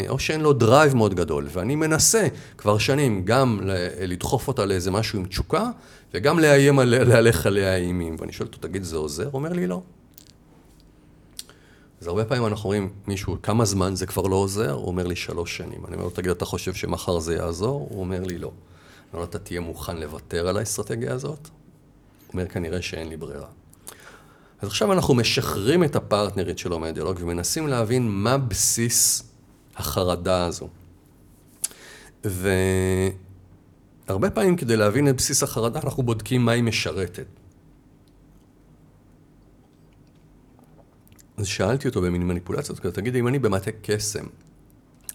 [0.08, 2.26] או שאין לו drive מאוד גדול, ואני מנסה
[2.58, 3.60] כבר שנים גם
[4.00, 5.70] לדחוף אותה לאיזה משהו עם תשוקה,
[6.14, 7.04] וגם לאיים על...
[7.04, 8.16] להלך עליה אימים.
[8.18, 9.24] ואני שואל אותו, תגיד, זה עוזר?
[9.24, 9.80] הוא אומר לי, לא.
[12.04, 14.72] אז הרבה פעמים אנחנו אומרים, מישהו, כמה זמן זה כבר לא עוזר?
[14.72, 15.86] הוא אומר לי, שלוש שנים.
[15.86, 17.88] אני אומר לו, תגיד, אתה חושב שמחר זה יעזור?
[17.90, 18.48] הוא אומר לי, לא.
[18.48, 18.54] אני
[19.12, 21.48] אומר לו, אתה תהיה מוכן לוותר על האסטרטגיה הזאת?
[21.48, 23.46] הוא אומר, כנראה שאין לי ברירה.
[24.60, 29.22] אז עכשיו אנחנו משחררים את הפרטנרית שלו מהדיאלוג ומנסים להבין מה בסיס
[29.76, 30.68] החרדה הזו.
[32.24, 37.26] והרבה פעמים כדי להבין את בסיס החרדה אנחנו בודקים מה היא משרתת.
[41.36, 44.24] אז שאלתי אותו במין מניפולציות כזה, תגיד, אם אני במטה קסם,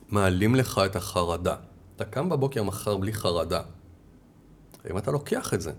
[0.09, 1.55] מעלים לך את החרדה,
[1.95, 3.61] אתה קם בבוקר מחר בלי חרדה,
[4.91, 5.71] אם אתה לוקח את זה,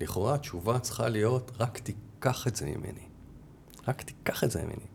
[0.00, 3.00] לכאורה התשובה צריכה להיות, רק תיקח את זה ממני.
[3.88, 4.86] רק תיקח את זה ממני.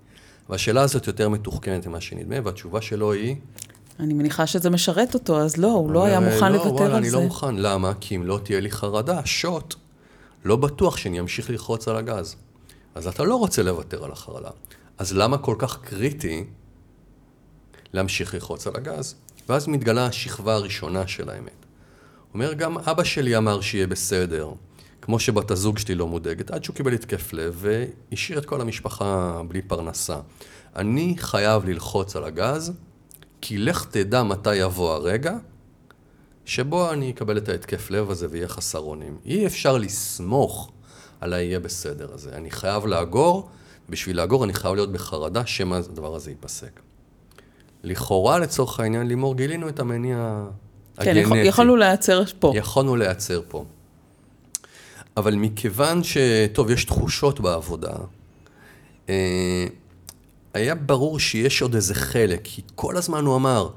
[0.49, 3.35] והשאלה הזאת יותר מתוחכמת ממה שנדמה, והתשובה שלו היא...
[3.99, 6.91] אני מניחה שזה משרת אותו, אז לא, הוא לא היה מוכן לא, לוותר וואלה, על
[6.91, 6.97] זה.
[6.97, 7.55] אני לא מוכן.
[7.55, 7.93] למה?
[7.99, 9.75] כי אם לא תהיה לי חרדה, שוט,
[10.45, 12.35] לא בטוח שאני אמשיך ללחוץ על הגז.
[12.95, 14.49] אז אתה לא רוצה לוותר על החרדה.
[14.97, 16.45] אז למה כל כך קריטי
[17.93, 19.15] להמשיך ללחוץ על הגז?
[19.49, 21.65] ואז מתגלה השכבה הראשונה של האמת.
[22.33, 24.51] אומר, גם אבא שלי אמר שיהיה בסדר.
[25.01, 27.57] כמו שבת הזוג שלי לא מודאגת, עד שהוא קיבל התקף לב
[28.11, 30.19] והשאיר את כל המשפחה בלי פרנסה.
[30.75, 32.73] אני חייב ללחוץ על הגז,
[33.41, 35.37] כי לך תדע מתי יבוא הרגע
[36.45, 39.17] שבו אני אקבל את ההתקף לב הזה ויהיה חסר אונים.
[39.25, 40.71] אי אפשר לסמוך
[41.21, 42.29] על היהיה בסדר הזה.
[42.33, 43.49] אני חייב לאגור,
[43.89, 46.79] בשביל לאגור אני חייב להיות בחרדה שמא הדבר הזה ייפסק.
[47.83, 50.45] לכאורה, לצורך העניין, לימור, גילינו את המניע
[50.95, 51.29] כן, הגנטי.
[51.29, 52.51] כן, יכולנו להיעצר פה.
[52.55, 53.65] יכולנו להיעצר פה.
[55.17, 56.17] אבל מכיוון ש...
[56.53, 57.93] טוב, יש תחושות בעבודה,
[59.09, 59.65] אה,
[60.53, 63.69] היה ברור שיש עוד איזה חלק, כי כל הזמן הוא אמר,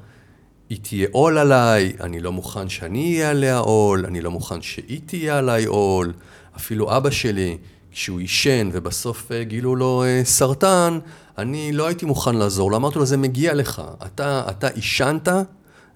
[0.68, 5.00] היא תהיה עול עליי, אני לא מוכן שאני אהיה עליה עול, אני לא מוכן שהיא
[5.06, 6.12] תהיה עליי עול,
[6.56, 7.58] אפילו אבא שלי,
[7.96, 10.98] כשהוא עישן ובסוף אה, גילו לו אה, סרטן,
[11.38, 15.28] אני לא הייתי מוכן לעזור לו, אמרתי לו, זה מגיע לך, אתה, אתה עישנת,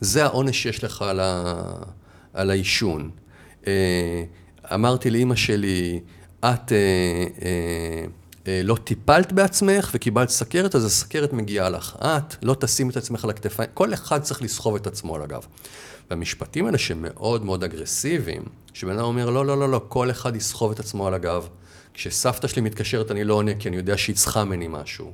[0.01, 1.55] זה העונש שיש לך על, ה...
[2.35, 3.11] על העישון.
[3.67, 4.25] אה,
[4.75, 6.01] אמרתי לאימא שלי,
[6.45, 6.73] את
[8.65, 11.97] לא טיפלת בעצמך וקיבלת סכרת, אז הסכרת מגיעה לך.
[12.01, 13.71] את לא תשים את עצמך על הכתפיים.
[13.75, 15.47] כל אחד צריך לסחוב את עצמו על הגב.
[16.11, 18.43] והמשפטים האלה שמאוד מאוד אגרסיביים,
[18.75, 21.49] שבן אדם אומר, לא, לא, לא, לא, כל אחד יסחוב את עצמו על הגב.
[22.01, 25.13] כשסבתא שלי מתקשרת אני לא עונה כי אני יודע שהיא צריכה ממני משהו.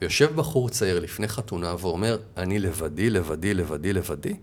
[0.00, 4.34] ויושב בחור צעיר לפני חתונה ואומר, אני לבדי, לבדי, לבדי, לבדי.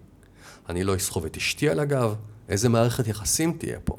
[0.69, 2.15] אני לא אסחוב את אשתי על הגב,
[2.49, 3.97] איזה מערכת יחסים תהיה פה.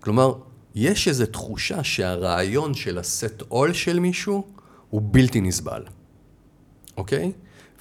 [0.00, 0.34] כלומר,
[0.74, 4.46] יש איזו תחושה שהרעיון של לשאת עול של מישהו
[4.90, 5.82] הוא בלתי נסבל,
[6.96, 7.32] אוקיי?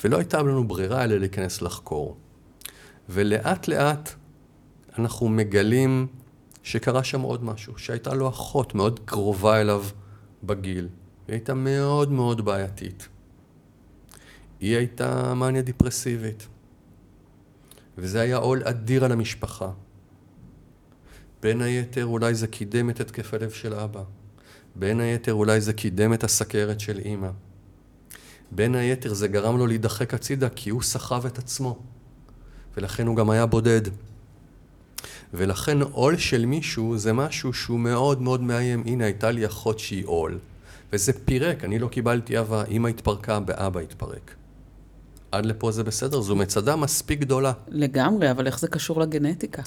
[0.04, 2.18] ולא הייתה לנו ברירה אלא להיכנס לחקור.
[3.10, 4.10] ולאט לאט
[5.00, 6.08] אנחנו מגלים
[6.66, 9.84] שקרה שם עוד משהו, שהייתה לו אחות מאוד קרובה אליו
[10.44, 10.88] בגיל,
[11.28, 13.08] היא הייתה מאוד מאוד בעייתית.
[14.60, 16.48] היא הייתה מניה דיפרסיבית,
[17.98, 19.72] וזה היה עול אדיר על המשפחה.
[21.42, 24.04] בין היתר אולי זה קידם את התקף הלב של אבא.
[24.76, 27.30] בין היתר אולי זה קידם את הסכרת של אימא.
[28.52, 31.80] בין היתר זה גרם לו להידחק הצידה כי הוא סחב את עצמו.
[32.78, 33.82] ולכן הוא גם היה בודד.
[35.34, 38.84] ולכן עול של מישהו זה משהו שהוא מאוד מאוד מאיים.
[38.86, 40.40] הנה, הייתה לי אחות שהיא עול.
[40.94, 44.36] וזה פירק, אני לא קיבלתי אהבה, אמא התפרקה, באבא התפרק.
[45.32, 47.54] עד לפה זה בסדר, זו מצדה מספיק גדולה.
[47.68, 49.62] לגמרי, אבל איך זה קשור לגנטיקה?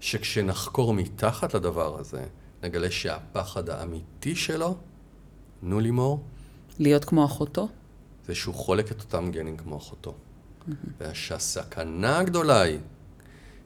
[0.00, 2.24] שכשנחקור מתחת לדבר הזה,
[2.62, 4.76] נגלה שהפחד האמיתי שלו,
[5.62, 6.22] נו לימור,
[6.78, 7.68] להיות כמו אחותו?
[8.26, 10.14] זה שהוא חולק את אותם גנים כמו אחותו.
[11.00, 12.78] ושהסכנה הגדולה היא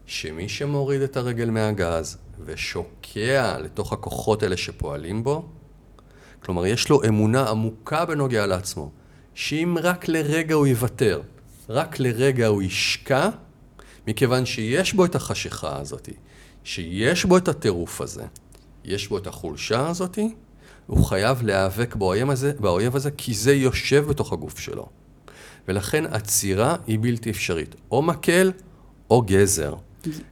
[0.06, 5.48] שמי שמוריד את הרגל מהגז ושוקע לתוך הכוחות האלה שפועלים בו,
[6.40, 8.90] כלומר, יש לו אמונה עמוקה בנוגע לעצמו,
[9.34, 11.22] שאם רק לרגע הוא יוותר,
[11.68, 13.28] רק לרגע הוא ישקע,
[14.06, 16.08] מכיוון שיש בו את החשיכה הזאת,
[16.64, 18.24] שיש בו את הטירוף הזה,
[18.84, 20.18] יש בו את החולשה הזאת,
[20.86, 24.88] הוא חייב להיאבק באויב הזה, באויב הזה, כי זה יושב בתוך הגוף שלו.
[25.68, 28.52] ולכן עצירה היא בלתי אפשרית, או מקל
[29.10, 29.74] או גזר.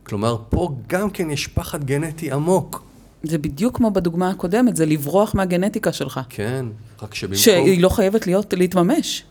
[0.02, 2.82] כלומר, פה גם כן יש פחד גנטי עמוק.
[3.22, 6.20] זה בדיוק כמו בדוגמה הקודמת, זה לברוח מהגנטיקה שלך.
[6.28, 6.66] כן,
[7.02, 7.36] רק שבמקום...
[7.38, 9.24] שהיא לא חייבת להיות, להתממש.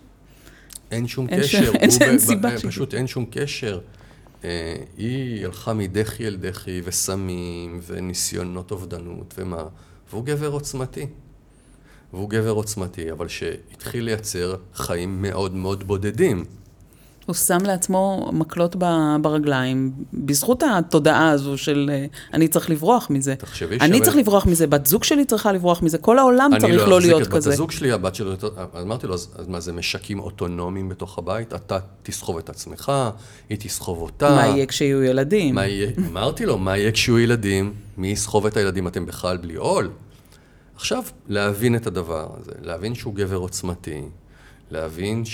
[0.92, 1.72] אין שום אין קשר.
[1.74, 3.80] ש- אין- ב- סיבה ב- שהיא- פשוט אין שום קשר.
[4.44, 9.64] אה, היא הלכה מדחי אל דחי, וסמים, וניסיונות אובדנות, ומה.
[10.12, 11.06] והוא גבר עוצמתי.
[12.14, 16.46] והוא גבר עוצמתי, אבל שהתחיל לייצר חיים מאוד מאוד בודדים.
[17.26, 18.76] הוא שם לעצמו מקלות
[19.22, 23.36] ברגליים, בזכות התודעה הזו של אה, אני צריך לברוח מזה.
[23.36, 26.60] תחשבי אני שווה- צריך לברוח מזה, בת זוג שלי צריכה לברוח מזה, כל העולם אני
[26.62, 27.50] צריך לא לא אחזיק להיות את בת כזה.
[27.54, 28.16] הזוג שלי, הבת
[28.76, 31.54] אז אמרתי לו, אז אז מה זה משקים אוטונומיים בתוך הבית?
[31.54, 32.92] אתה תסחוב את עצמך,
[33.50, 34.30] היא תסחוב אותה.
[34.36, 35.56] מה יהיה כשיהיו ילדים?
[35.58, 37.74] יהיה, אמרתי לו, מה יהיה כשיהיו ילדים?
[37.98, 38.88] מי יסחוב את הילדים?
[38.88, 39.90] אתם בכלל בלי עול.
[40.76, 44.02] עכשיו, להבין את הדבר הזה, להבין שהוא גבר עוצמתי,
[44.72, 45.26] להבין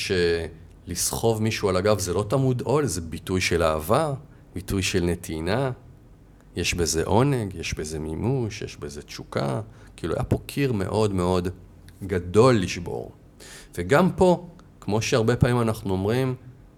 [0.89, 4.13] שלסחוב מישהו על הגב זה לא תמוד עול, זה ביטוי של אהבה,
[4.55, 5.71] ביטוי של נתינה.
[6.55, 9.61] יש בזה עונג, יש בזה מימוש, יש בזה תשוקה.
[9.95, 11.47] כאילו, היה פה קיר מאוד מאוד
[12.03, 13.11] גדול לשבור.
[13.77, 14.47] וגם פה,
[14.81, 16.35] כמו שהרבה פעמים אנחנו אומרים,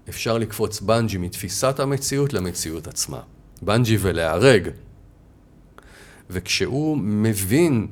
[0.09, 3.21] אפשר לקפוץ בנג'י מתפיסת המציאות למציאות עצמה.
[3.61, 4.69] בנג'י ולהיהרג.
[6.29, 7.87] וכשהוא מבין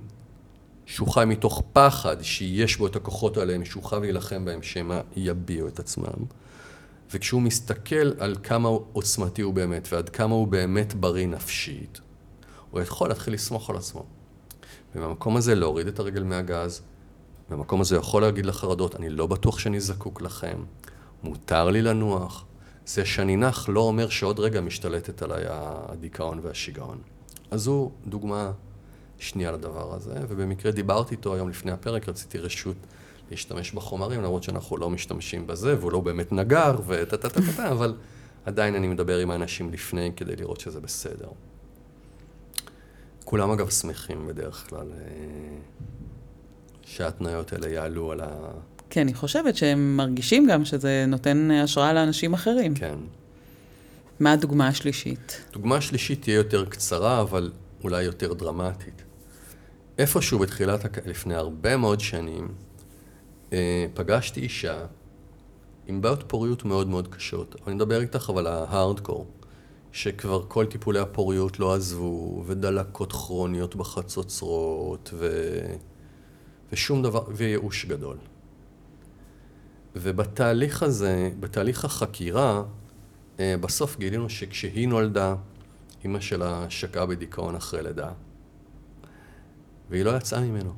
[0.90, 5.68] שהוא חי מתוך פחד, שיש בו את הכוחות עליהם, שהוא חייב להילחם בהם, שמא יביעו
[5.68, 6.26] את עצמם,
[7.14, 12.02] וכשהוא מסתכל על כמה עוצמתי הוא באמת, ועד כמה הוא באמת בריא נפשית,
[12.72, 14.06] הוא יכול להתחיל לסמוך על עצמו.
[14.96, 16.82] ובמקום הזה להוריד את הרגל מהגז,
[17.50, 20.64] במקום הזה יכול להגיד לחרדות, אני לא בטוח שאני זקוק לכם,
[21.24, 22.46] מותר לי לנוח.
[22.86, 26.98] זה שאני נח לא אומר שעוד רגע משתלטת עליי הדיכאון והשיגעון.
[27.52, 28.52] אז זו דוגמה
[29.20, 32.78] שנייה לדבר הזה, ובמקרה דיברתי איתו היום לפני הפרק, רציתי רשות
[33.32, 36.76] להשתמש בחומרים, למרות שאנחנו לא משתמשים בזה, והוא לא באמת נגר,
[37.10, 37.96] טה טה טה טה, אבל
[38.46, 41.28] עדיין אני מדבר עם האנשים לפני כדי לראות שזה בסדר.
[43.26, 45.58] כולם אגב שמחים בדרך כלל אה,
[46.86, 48.28] שההתניות האלה יעלו על ה...
[48.90, 52.76] כן, אני חושבת שהם מרגישים גם שזה נותן השראה לאנשים אחרים.
[52.76, 52.96] כן.
[54.20, 55.42] מה הדוגמה השלישית?
[55.54, 57.52] דוגמה שלישית תהיה יותר קצרה, אבל
[57.84, 59.04] אולי יותר דרמטית.
[60.00, 62.48] איפשהו בתחילת, הק- לפני הרבה מאוד שנים,
[63.54, 64.86] אה, פגשתי אישה
[65.88, 67.56] עם בעיות פוריות מאוד מאוד קשות.
[67.68, 69.28] אני מדבר איתך אבל ההארדקור,
[69.92, 75.30] שכבר כל טיפולי הפוריות לא עזבו, ודלקות כרוניות בחצוצרות, ו...
[76.72, 78.18] ושום דבר, וייאוש גדול.
[79.96, 82.64] ובתהליך הזה, בתהליך החקירה,
[83.40, 85.36] אה, בסוף גילינו שכשהיא נולדה,
[86.04, 88.12] אימא שלה שקעה בדיכאון אחרי לידה,
[89.90, 90.74] והיא לא יצאה ממנו.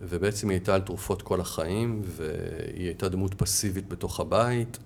[0.00, 4.78] ובעצם היא הייתה על תרופות כל החיים, והיא הייתה דמות פסיבית בתוך הבית,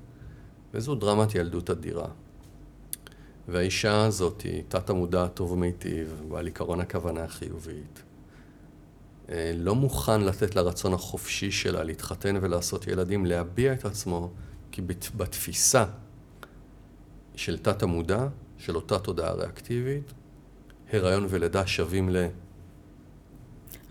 [0.74, 2.08] וזו דרמת ילדות אדירה.
[3.48, 8.02] והאישה הזאת, תת המודע הטוב ומיטיב, בעל עיקרון הכוונה החיובית,
[9.28, 14.30] אה, לא מוכן לתת לרצון החופשי שלה להתחתן ולעשות ילדים, להביע את עצמו,
[14.72, 14.82] כי
[15.16, 15.84] בתפיסה
[17.34, 18.26] של תת המודע,
[18.58, 20.12] של אותה תודעה ריאקטיבית,
[20.92, 22.26] הריון ולידה שווים ל...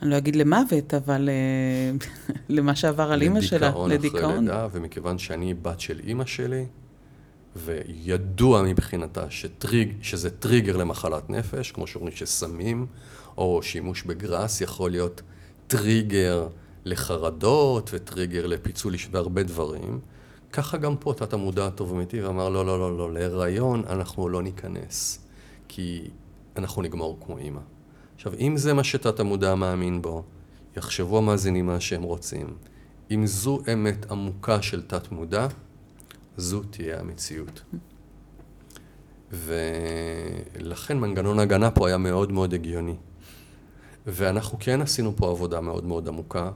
[0.02, 1.98] אני לא אגיד למוות, אבל אה,
[2.50, 3.92] למה שעבר על אימא שלה, לדיכאון.
[3.92, 6.66] לדיכאון אחרי לידה, ומכיוון שאני בת של אימא שלי,
[7.56, 12.86] וידוע מבחינתה שטריג, שזה טריגר למחלת נפש, כמו שאומרים שסמים
[13.38, 15.22] או שימוש בגראס יכול להיות
[15.68, 16.48] טריגר
[16.86, 20.00] לחרדות וטריגר לפיצול איש והרבה דברים.
[20.52, 24.42] ככה גם פה תת המודע הטוב אמיתי ואמר לא, לא, לא, לא, להיריון אנחנו לא
[24.42, 25.20] ניכנס,
[25.68, 26.10] כי
[26.56, 27.60] אנחנו נגמור כמו אימא.
[28.18, 30.24] עכשיו, אם זה מה שתת המודע מאמין בו,
[30.78, 32.48] יחשבו המאזינים מה שהם רוצים.
[33.12, 35.48] אם זו אמת עמוקה של תת מודע,
[36.38, 37.62] זו תהיה המציאות.
[39.32, 42.96] ולכן מנגנון ההגנה פה היה מאוד מאוד הגיוני.
[44.06, 46.52] ואנחנו כן עשינו פה עבודה מאוד מאוד עמוקה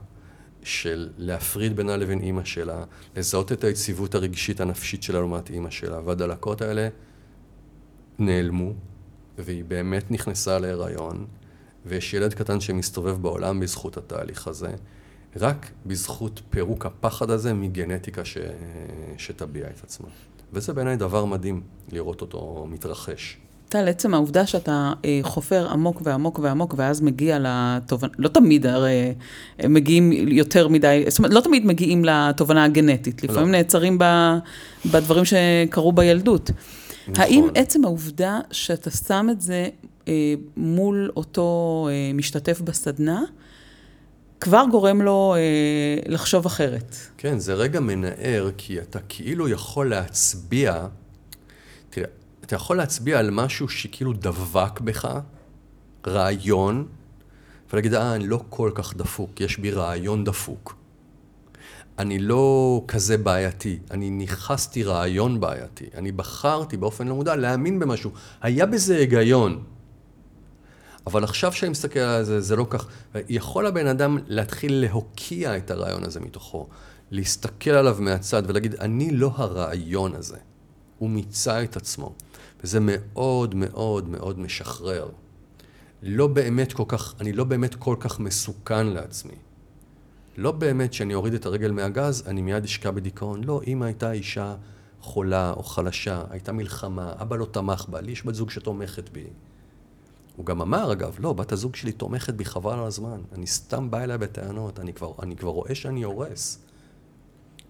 [0.63, 2.84] של להפריד בינה לבין אימא שלה,
[3.15, 6.88] לזהות את היציבות הרגשית הנפשית שלה לעומת אימא שלה, והדלקות האלה
[8.19, 8.74] נעלמו,
[9.38, 11.26] והיא באמת נכנסה להיריון,
[11.86, 14.70] ויש ילד קטן שמסתובב בעולם בזכות התהליך הזה,
[15.38, 18.38] רק בזכות פירוק הפחד הזה מגנטיקה ש...
[19.17, 20.08] שתביע את עצמה.
[20.54, 23.38] וזה בעיניי דבר מדהים לראות אותו מתרחש.
[23.70, 29.13] טל, עצם העובדה שאתה אה, חופר עמוק ועמוק ועמוק, ואז מגיע לתובנה, לא תמיד הרי
[29.63, 33.58] אה, מגיעים יותר מדי, זאת אומרת, לא תמיד מגיעים לתובנה הגנטית, לפעמים לא.
[33.58, 34.04] נעצרים ב,
[34.86, 36.52] בדברים שקרו בילדות.
[37.08, 37.24] נכון.
[37.24, 39.70] האם עצם העובדה שאתה שם את זה
[40.58, 43.22] מול אותו אה, משתתף בסדנה,
[44.40, 46.96] כבר גורם לו אה, לחשוב אחרת.
[47.18, 50.88] כן, זה רגע מנער, כי אתה כאילו יכול להצביע,
[51.90, 52.08] תראה,
[52.46, 55.20] אתה יכול להצביע על משהו שכאילו דבק בך,
[56.08, 56.88] רעיון,
[57.74, 60.76] ולהגיד, אה, אני לא כל כך דפוק, יש בי רעיון דפוק.
[62.00, 68.12] אני לא כזה בעייתי, אני ניכסתי רעיון בעייתי, אני בחרתי באופן לא מודע להאמין במשהו,
[68.42, 69.64] היה בזה היגיון.
[71.08, 72.88] אבל עכשיו שאני מסתכל על זה, זה לא כך.
[73.30, 76.68] יכול הבן אדם להתחיל להוקיע את הרעיון הזה מתוכו,
[77.12, 80.38] להסתכל עליו מהצד ולהגיד, אני לא הרעיון הזה.
[80.98, 82.14] הוא מיצה את עצמו.
[82.64, 85.10] וזה מאוד מאוד מאוד משחרר.
[86.04, 89.36] לא באמת כל כך, אני לא באמת כל כך מסוכן לעצמי.
[90.38, 93.44] לא באמת שאני אוריד את הרגל מהגז, אני מיד אשקע בדיכאון.
[93.44, 94.56] לא, אמא הייתה אישה
[95.02, 99.28] חולה או חלשה, הייתה מלחמה, אבא לא תמך בה, לי יש בת זוג שתומכת בי.
[100.41, 103.21] הוא גם אמר, אגב, לא, בת הזוג שלי תומכת בי חבל על הזמן.
[103.32, 106.60] אני סתם בא אליי בטענות, אני כבר, אני כבר רואה שאני הורס.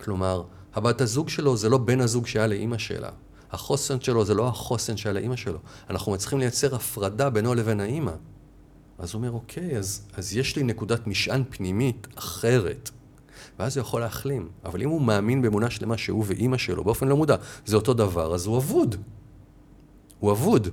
[0.04, 3.10] כלומר, הבת הזוג שלו זה לא בן הזוג שהיה לאימא שלה.
[3.52, 5.60] החוסן שלו זה לא החוסן שהיה לאימא שלו.
[5.90, 8.14] אנחנו צריכים לייצר הפרדה בינו לבין האימא.
[9.00, 12.90] אז הוא אומר, אוקיי, אז, אז יש לי נקודת משען פנימית אחרת.
[13.60, 14.50] ואז הוא יכול להחלים.
[14.66, 18.36] אבל אם הוא מאמין באמונה שלמה שהוא ואימא שלו, באופן לא מודע, זה אותו דבר,
[18.36, 18.96] אז הוא אבוד.
[20.20, 20.68] הוא אבוד.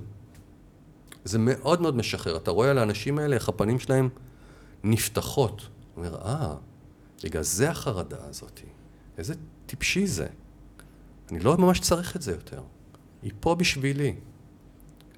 [1.23, 2.37] זה מאוד מאוד משחרר.
[2.37, 4.09] אתה רואה על האנשים האלה איך הפנים שלהם
[4.83, 5.61] נפתחות.
[5.95, 6.55] הוא אומר, אה,
[7.23, 8.61] בגלל זה החרדה הזאת.
[9.17, 9.33] איזה
[9.65, 10.27] טיפשי זה.
[11.31, 12.61] אני לא ממש צריך את זה יותר.
[13.21, 14.15] היא פה בשבילי.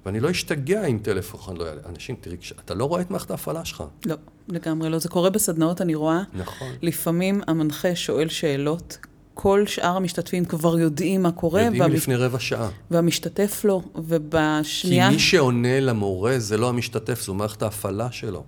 [0.06, 1.80] ואני לא אשתגע אם טלפון לא יעלה.
[1.86, 3.84] אנשים, תראי, אתה לא רואה את מערכת ההפעלה שלך.
[4.06, 4.16] לא,
[4.48, 4.98] לגמרי לא.
[4.98, 6.22] זה קורה בסדנאות, אני רואה.
[6.32, 6.68] נכון.
[6.82, 8.98] לפעמים המנחה שואל שאלות
[9.42, 11.62] כל שאר המשתתפים כבר יודעים מה קורה.
[11.62, 11.94] יודעים והמש...
[11.94, 12.68] לפני רבע שעה.
[12.90, 15.08] והמשתתף לא, ובשנייה...
[15.08, 18.44] כי מי שעונה למורה זה לא המשתתף, זו מערכת ההפעלה שלו.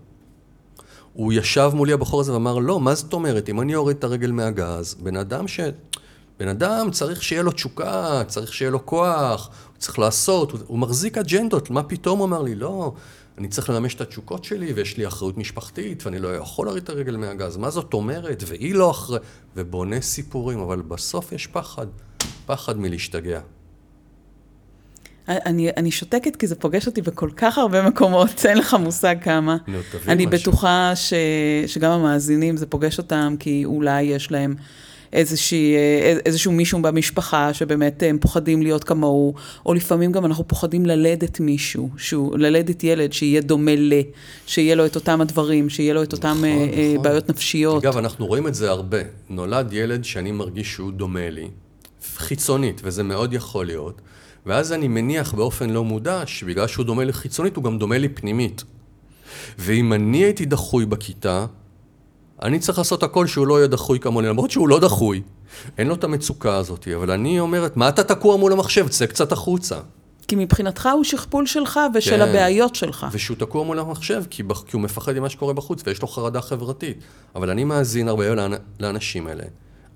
[1.12, 3.48] הוא ישב מולי הבחור הזה ואמר, לא, מה זאת אומרת?
[3.48, 5.60] אם אני אוריד את הרגל מהגז, בן אדם ש...
[6.38, 10.78] בן אדם צריך שיהיה לו תשוקה, צריך שיהיה לו כוח, הוא צריך לעשות, הוא, הוא
[10.78, 12.54] מחזיק אג'נדות, מה פתאום הוא אמר לי?
[12.54, 12.92] לא,
[13.38, 16.88] אני צריך לממש את התשוקות שלי, ויש לי אחריות משפחתית, ואני לא יכול להוריד את
[16.88, 17.56] הרגל מהגז.
[17.56, 18.42] מה זאת אומרת?
[18.46, 19.18] והיא לא אחרי...
[19.56, 21.86] ובונה סיפורים, אבל בסוף יש פחד,
[22.46, 23.40] פחד מלהשתגע.
[25.28, 29.56] אני, אני שותקת כי זה פוגש אותי בכל כך הרבה מקומות, אין לך מושג כמה.
[29.66, 30.40] נו, תביא אני משהו.
[30.40, 31.12] בטוחה ש,
[31.66, 34.54] שגם המאזינים, זה פוגש אותם כי אולי יש להם
[35.14, 39.34] איזושהי, אה, איזשהו מישהו במשפחה שבאמת הם פוחדים להיות כמוהו,
[39.66, 43.92] או לפעמים גם אנחנו פוחדים ללדת מישהו, שהוא, ללדת ילד שיהיה דומה ל,
[44.46, 47.02] שיהיה לו את אותם הדברים, שיהיה לו את אותם נכון, אה, נכון.
[47.02, 47.84] בעיות נפשיות.
[47.84, 48.98] אגב, אנחנו רואים את זה הרבה.
[49.30, 51.48] נולד ילד שאני מרגיש שהוא דומה לי,
[52.16, 54.00] חיצונית, וזה מאוד יכול להיות,
[54.46, 58.08] ואז אני מניח באופן לא מודע שבגלל שהוא דומה לי חיצונית, הוא גם דומה לי
[58.08, 58.64] פנימית.
[59.58, 61.46] ואם אני הייתי דחוי בכיתה,
[62.44, 65.22] אני צריך לעשות הכל שהוא לא יהיה דחוי כמוני, למרות שהוא לא דחוי.
[65.78, 68.88] אין לו את המצוקה הזאת, אבל אני אומרת, מה אתה תקוע מול המחשב?
[68.88, 69.80] צא קצת החוצה.
[70.28, 72.20] כי מבחינתך הוא שכפול שלך ושל כן.
[72.20, 73.06] הבעיות שלך.
[73.12, 76.98] ושהוא תקוע מול המחשב, כי, כי הוא מפחד ממה שקורה בחוץ, ויש לו חרדה חברתית.
[77.34, 79.42] אבל אני מאזין הרבה לאנ- לאנשים האלה.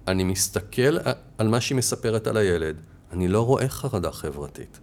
[0.09, 0.99] אני מסתכל
[1.39, 2.81] על מה שהיא מספרת על הילד,
[3.13, 4.79] אני לא רואה חרדה חברתית.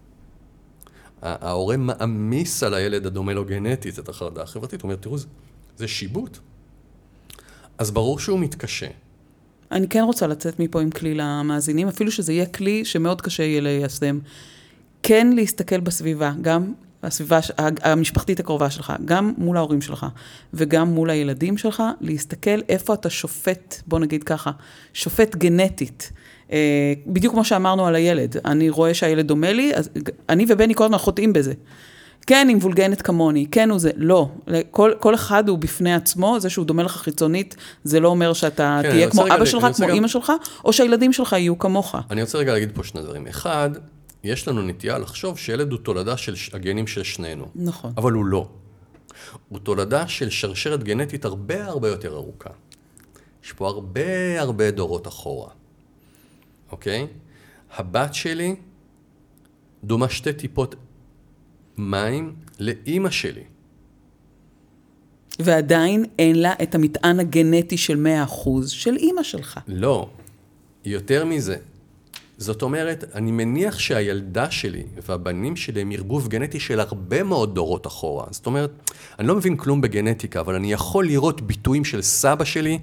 [1.21, 5.27] ההורה מעמיס על הילד הדומה לו גנטית את החרדה החברתית, הוא אומר, תראו, זה,
[5.77, 6.37] זה שיבוט.
[7.77, 8.87] אז ברור שהוא מתקשה.
[9.71, 13.61] אני כן רוצה לצאת מפה עם כלי למאזינים, אפילו שזה יהיה כלי שמאוד קשה יהיה
[13.61, 14.19] ליישם.
[15.03, 16.73] כן להסתכל בסביבה, גם
[17.03, 17.39] הסביבה
[17.81, 20.05] המשפחתית הקרובה שלך, גם מול ההורים שלך
[20.53, 24.51] וגם מול הילדים שלך, להסתכל איפה אתה שופט, בוא נגיד ככה,
[24.93, 26.11] שופט גנטית.
[26.51, 29.89] אה, בדיוק כמו שאמרנו על הילד, אני רואה שהילד דומה לי, אז
[30.29, 31.53] אני ובני כל הזמן חוטאים בזה.
[32.27, 34.29] כן, היא מבולגנת כמוני, כן הוא זה, לא.
[34.71, 38.79] כל, כל אחד הוא בפני עצמו, זה שהוא דומה לך חיצונית, זה לא אומר שאתה
[38.83, 40.31] כן, תהיה כמו אבא שלך, כמו גם- אימא שלך,
[40.65, 41.95] או שהילדים שלך יהיו כמוך.
[42.11, 43.27] אני רוצה רגע להגיד פה שני דברים.
[43.27, 43.69] אחד,
[44.23, 47.45] יש לנו נטייה לחשוב שילד הוא תולדה של הגנים של שנינו.
[47.55, 47.93] נכון.
[47.97, 48.47] אבל הוא לא.
[49.49, 52.49] הוא תולדה של שרשרת גנטית הרבה הרבה יותר ארוכה.
[53.45, 54.01] יש פה הרבה
[54.41, 55.49] הרבה דורות אחורה,
[56.71, 57.07] אוקיי?
[57.77, 58.55] הבת שלי
[59.83, 60.75] דומה שתי טיפות
[61.77, 63.43] מים לאימא שלי.
[65.39, 69.59] ועדיין אין לה את המטען הגנטי של 100% של אימא שלך.
[69.67, 70.09] לא,
[70.85, 71.55] יותר מזה.
[72.37, 77.87] זאת אומרת, אני מניח שהילדה שלי והבנים שלי הם ערבוב גנטי של הרבה מאוד דורות
[77.87, 78.25] אחורה.
[78.31, 82.79] זאת אומרת, אני לא מבין כלום בגנטיקה, אבל אני יכול לראות ביטויים של סבא שלי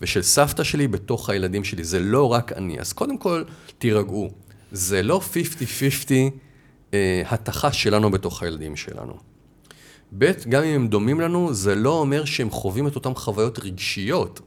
[0.00, 1.84] ושל סבתא שלי בתוך הילדים שלי.
[1.84, 2.80] זה לא רק אני.
[2.80, 3.42] אז קודם כל,
[3.78, 4.30] תירגעו.
[4.72, 6.12] זה לא 50-50
[6.94, 9.16] אה, התחה שלנו בתוך הילדים שלנו.
[10.18, 14.40] ב', גם אם הם דומים לנו, זה לא אומר שהם חווים את אותן חוויות רגשיות.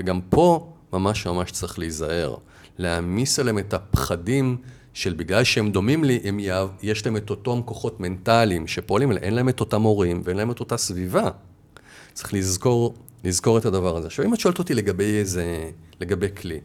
[0.00, 2.36] וגם פה ממש ממש צריך להיזהר.
[2.78, 4.56] להעמיס עליהם את הפחדים
[4.94, 9.34] של בגלל שהם דומים לי, הם יאהב, יש להם את אותם כוחות מנטליים שפועלים, אין
[9.34, 11.30] להם את אותם הורים ואין להם את אותה סביבה.
[12.12, 12.94] צריך לזכור,
[13.24, 14.06] לזכור את הדבר הזה.
[14.06, 16.60] עכשיו, אם את שואלת אותי לגבי איזה, לגבי כלי.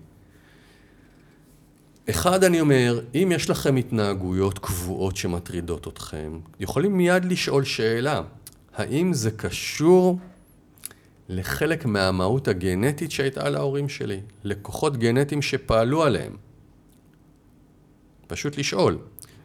[2.09, 8.21] אחד, אני אומר, אם יש לכם התנהגויות קבועות שמטרידות אתכם, יכולים מיד לשאול שאלה,
[8.75, 10.19] האם זה קשור
[11.29, 16.35] לחלק מהמהות הגנטית שהייתה להורים שלי, לכוחות גנטיים שפעלו עליהם?
[18.27, 18.97] פשוט לשאול.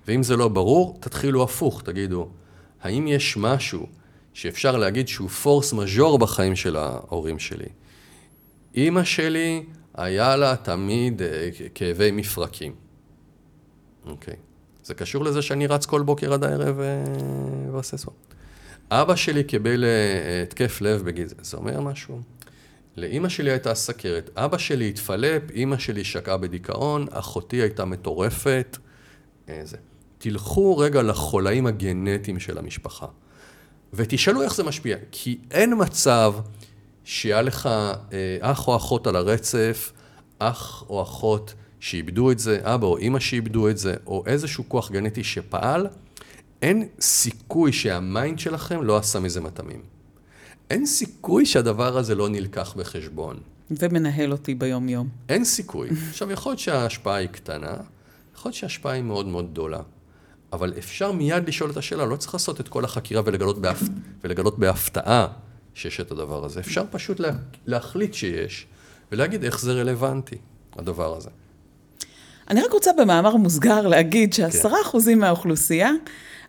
[0.08, 2.28] ואם זה לא ברור, תתחילו הפוך, תגידו,
[2.82, 3.86] האם יש משהו
[4.32, 7.68] שאפשר להגיד שהוא פורס מז'ור בחיים של ההורים שלי?
[8.74, 9.64] אימא שלי,
[9.96, 12.74] היה לה תמיד אה, כאבי מפרקים.
[14.06, 14.36] אוקיי.
[14.84, 17.04] זה קשור לזה שאני רץ כל בוקר עד הערב אה,
[17.72, 18.14] ועושה סוף.
[18.90, 22.20] אבא שלי קיבל אה, התקף לב בגיל זה, זה אומר משהו?
[22.96, 28.78] לאימא שלי הייתה סכרת, אבא שלי התפלפ, אימא שלי שקעה בדיכאון, אחותי הייתה מטורפת.
[29.48, 29.76] אה, זה.
[30.18, 33.06] תלכו רגע לחולאים הגנטיים של המשפחה,
[33.92, 36.34] ותשאלו איך זה משפיע, כי אין מצב
[37.06, 39.92] שהיה לך אה, אח או אחות על הרצף,
[40.38, 44.90] אח או אחות שאיבדו את זה, אבא או אימא שאיבדו את זה, או איזשהו כוח
[44.90, 45.86] גנטי שפעל,
[46.62, 49.82] אין סיכוי שה mind שלכם לא עשה מזה מטעמים.
[50.70, 53.36] אין סיכוי שהדבר הזה לא נלקח בחשבון.
[53.70, 55.08] ומנהל אותי ביום-יום.
[55.28, 55.88] אין סיכוי.
[56.10, 57.74] עכשיו, יכול להיות שההשפעה היא קטנה,
[58.34, 59.80] יכול להיות שההשפעה היא מאוד מאוד גדולה,
[60.52, 63.82] אבל אפשר מיד לשאול את השאלה, לא צריך לעשות את כל החקירה ולגלות, בהפ...
[64.24, 65.26] ולגלות בהפתעה
[65.76, 66.60] שיש את הדבר הזה.
[66.60, 67.30] אפשר פשוט לה...
[67.66, 68.66] להחליט שיש,
[69.12, 70.36] ולהגיד איך זה רלוונטי,
[70.76, 71.30] הדבר הזה.
[72.50, 75.90] אני רק רוצה במאמר מוסגר להגיד שעשרה אחוזים מהאוכלוסייה,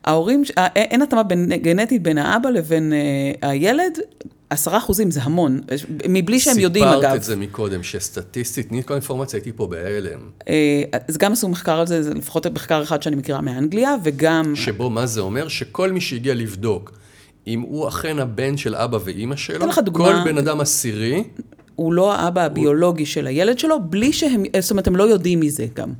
[0.03, 3.99] ההורים, אה, אין התאמה בין, גנטית בין האבא לבין אה, הילד,
[4.49, 5.61] עשרה אחוזים זה המון,
[6.09, 7.01] מבלי שהם יודעים אגב.
[7.01, 10.19] סיפרת את זה מקודם, שסטטיסטית, את כל האינפורמציה, הייתי פה בהלם.
[10.49, 14.55] אה, אז גם עשו מחקר על זה, זה לפחות מחקר אחד שאני מכירה מאנגליה, וגם...
[14.55, 15.47] שבו מה זה אומר?
[15.47, 16.91] שכל מי שהגיע לבדוק
[17.47, 19.65] אם הוא אכן הבן של אבא ואימא שלו.
[19.93, 21.23] כל בן אדם עשירי,
[21.75, 25.65] הוא לא האבא הביולוגי של הילד שלו, בלי שהם, זאת אומרת, הם לא יודעים מזה
[25.73, 25.93] גם.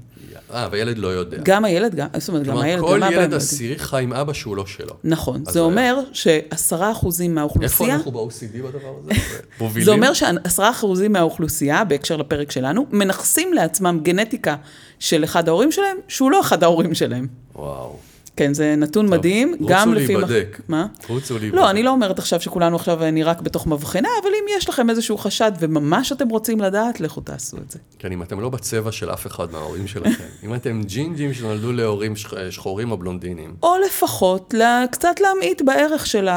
[0.53, 1.37] אה, והילד לא יודע.
[1.43, 3.13] גם הילד, גם, זאת אומרת, גם הילד, כל גם אבא...
[3.13, 4.93] ילד הם לא עשירי חי עם אבא שהוא לא שלו.
[5.03, 5.59] נכון, זה.
[5.59, 7.95] אומר שעשרה אחוזים איפה מהאוכלוסייה...
[7.95, 9.11] אנחנו ב-OCD בדבר הזה?
[9.61, 9.85] מובילים?
[9.85, 14.55] זה אומר שעשרה אחוזים מהאוכלוסייה, בהקשר לפרק שלנו, מנכסים לעצמם גנטיקה
[14.99, 17.27] של אחד ההורים שלהם, שהוא לא אחד ההורים שלהם.
[17.55, 18.06] וואו.
[18.37, 20.15] כן, זה נתון מדהים, רוצו גם לפי...
[20.15, 20.61] מח- להיבדק.
[20.67, 20.85] מה?
[21.09, 21.57] רוצו להיבדק.
[21.57, 24.89] לא, אני לא אומרת עכשיו שכולנו עכשיו אני רק בתוך מבחנה, אבל אם יש לכם
[24.89, 27.79] איזשהו חשד וממש אתם רוצים לדעת, לכו תעשו את זה.
[27.99, 32.15] כן, אם אתם לא בצבע של אף אחד מההורים שלכם, אם אתם ג'ינג'ים שנולדו להורים
[32.15, 34.53] שח- שחורים או בלונדינים, או לפחות
[34.91, 36.27] קצת להמעיט בערך של,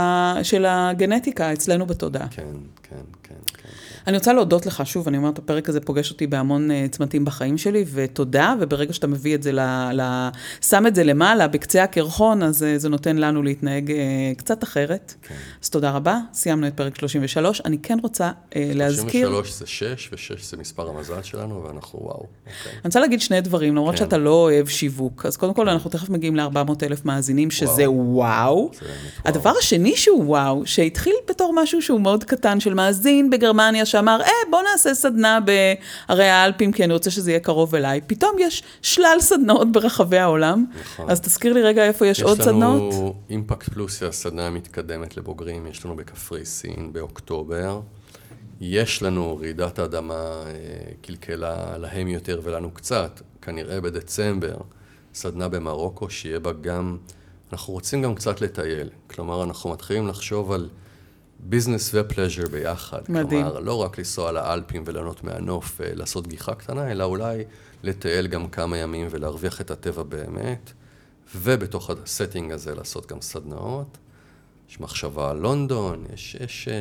[0.69, 2.27] הגנטיקה אצלנו בתודעה.
[2.31, 2.43] כן.
[4.11, 7.59] אני רוצה להודות לך, שוב, אני אומרת, הפרק הזה פוגש אותי בהמון uh, צמתים בחיים
[7.59, 9.61] שלי, ותודה, וברגע שאתה מביא את זה, ל,
[9.93, 10.29] ל,
[10.61, 13.95] שם את זה למעלה, בקצה הקרחון, אז uh, זה נותן לנו להתנהג uh,
[14.39, 15.15] קצת אחרת.
[15.23, 15.35] כן.
[15.63, 17.63] אז תודה רבה, סיימנו את פרק 33.
[17.65, 19.29] אני כן רוצה uh, להזכיר...
[19.29, 22.73] 33 זה 6, ו-6 זה מספר המזל שלנו, ואנחנו וואו, אוקיי.
[22.73, 24.05] אני רוצה להגיד שני דברים, למרות כן.
[24.05, 25.27] שאתה לא אוהב שיווק.
[25.27, 28.71] אז קודם כל, אנחנו תכף מגיעים ל-400 אלף מאזינים, שזה וואו.
[28.75, 33.87] זה באמת הדבר השני שהוא וואו, שהתחיל בתור משהו שהוא מאוד קטן של מאזין בגרמניה,
[34.01, 38.01] שאמר, אה, בוא נעשה סדנה בערי האלפים, כי אני רוצה שזה יהיה קרוב אליי.
[38.07, 40.65] פתאום יש שלל סדנאות ברחבי העולם.
[40.81, 41.11] נכון.
[41.11, 42.93] אז תזכיר לי רגע איפה יש, עוד סדנאות.
[42.93, 47.81] יש לנו אימפקט פלוס, הסדנה המתקדמת לבוגרים, יש לנו בקפריסין באוקטובר.
[48.61, 50.53] יש לנו רעידת האדמה אה,
[51.03, 54.57] קלקלה להם יותר ולנו קצת, כנראה בדצמבר,
[55.15, 56.97] סדנה במרוקו, שיהיה בה גם,
[57.53, 58.89] אנחנו רוצים גם קצת לטייל.
[59.11, 60.69] כלומר, אנחנו מתחילים לחשוב על
[61.43, 63.01] ביזנס ופלז'ר ביחד.
[63.09, 63.45] מדהים.
[63.45, 67.45] כלומר, לא רק לנסוע לאלפים וליהנות מהנוף, אה, לעשות גיחה קטנה, אלא אולי
[67.83, 70.73] לטייל גם כמה ימים ולהרוויח את הטבע באמת,
[71.37, 73.99] ובתוך הסטינג הזה לעשות גם סדנאות.
[74.71, 76.75] יש מחשבה על לונדון, יש, יש, אה,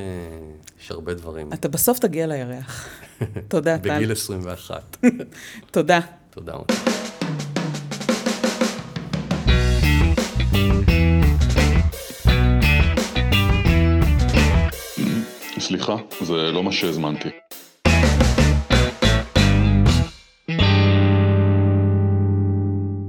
[0.82, 1.54] יש הרבה דברים.
[1.54, 2.88] אתה בסוף תגיע לירח.
[3.48, 3.96] תודה, טל.
[3.96, 4.98] בגיל 21.
[5.72, 6.00] תודה.
[6.30, 6.54] תודה.
[15.70, 17.30] סליחה, זה לא מה שהזמנתי.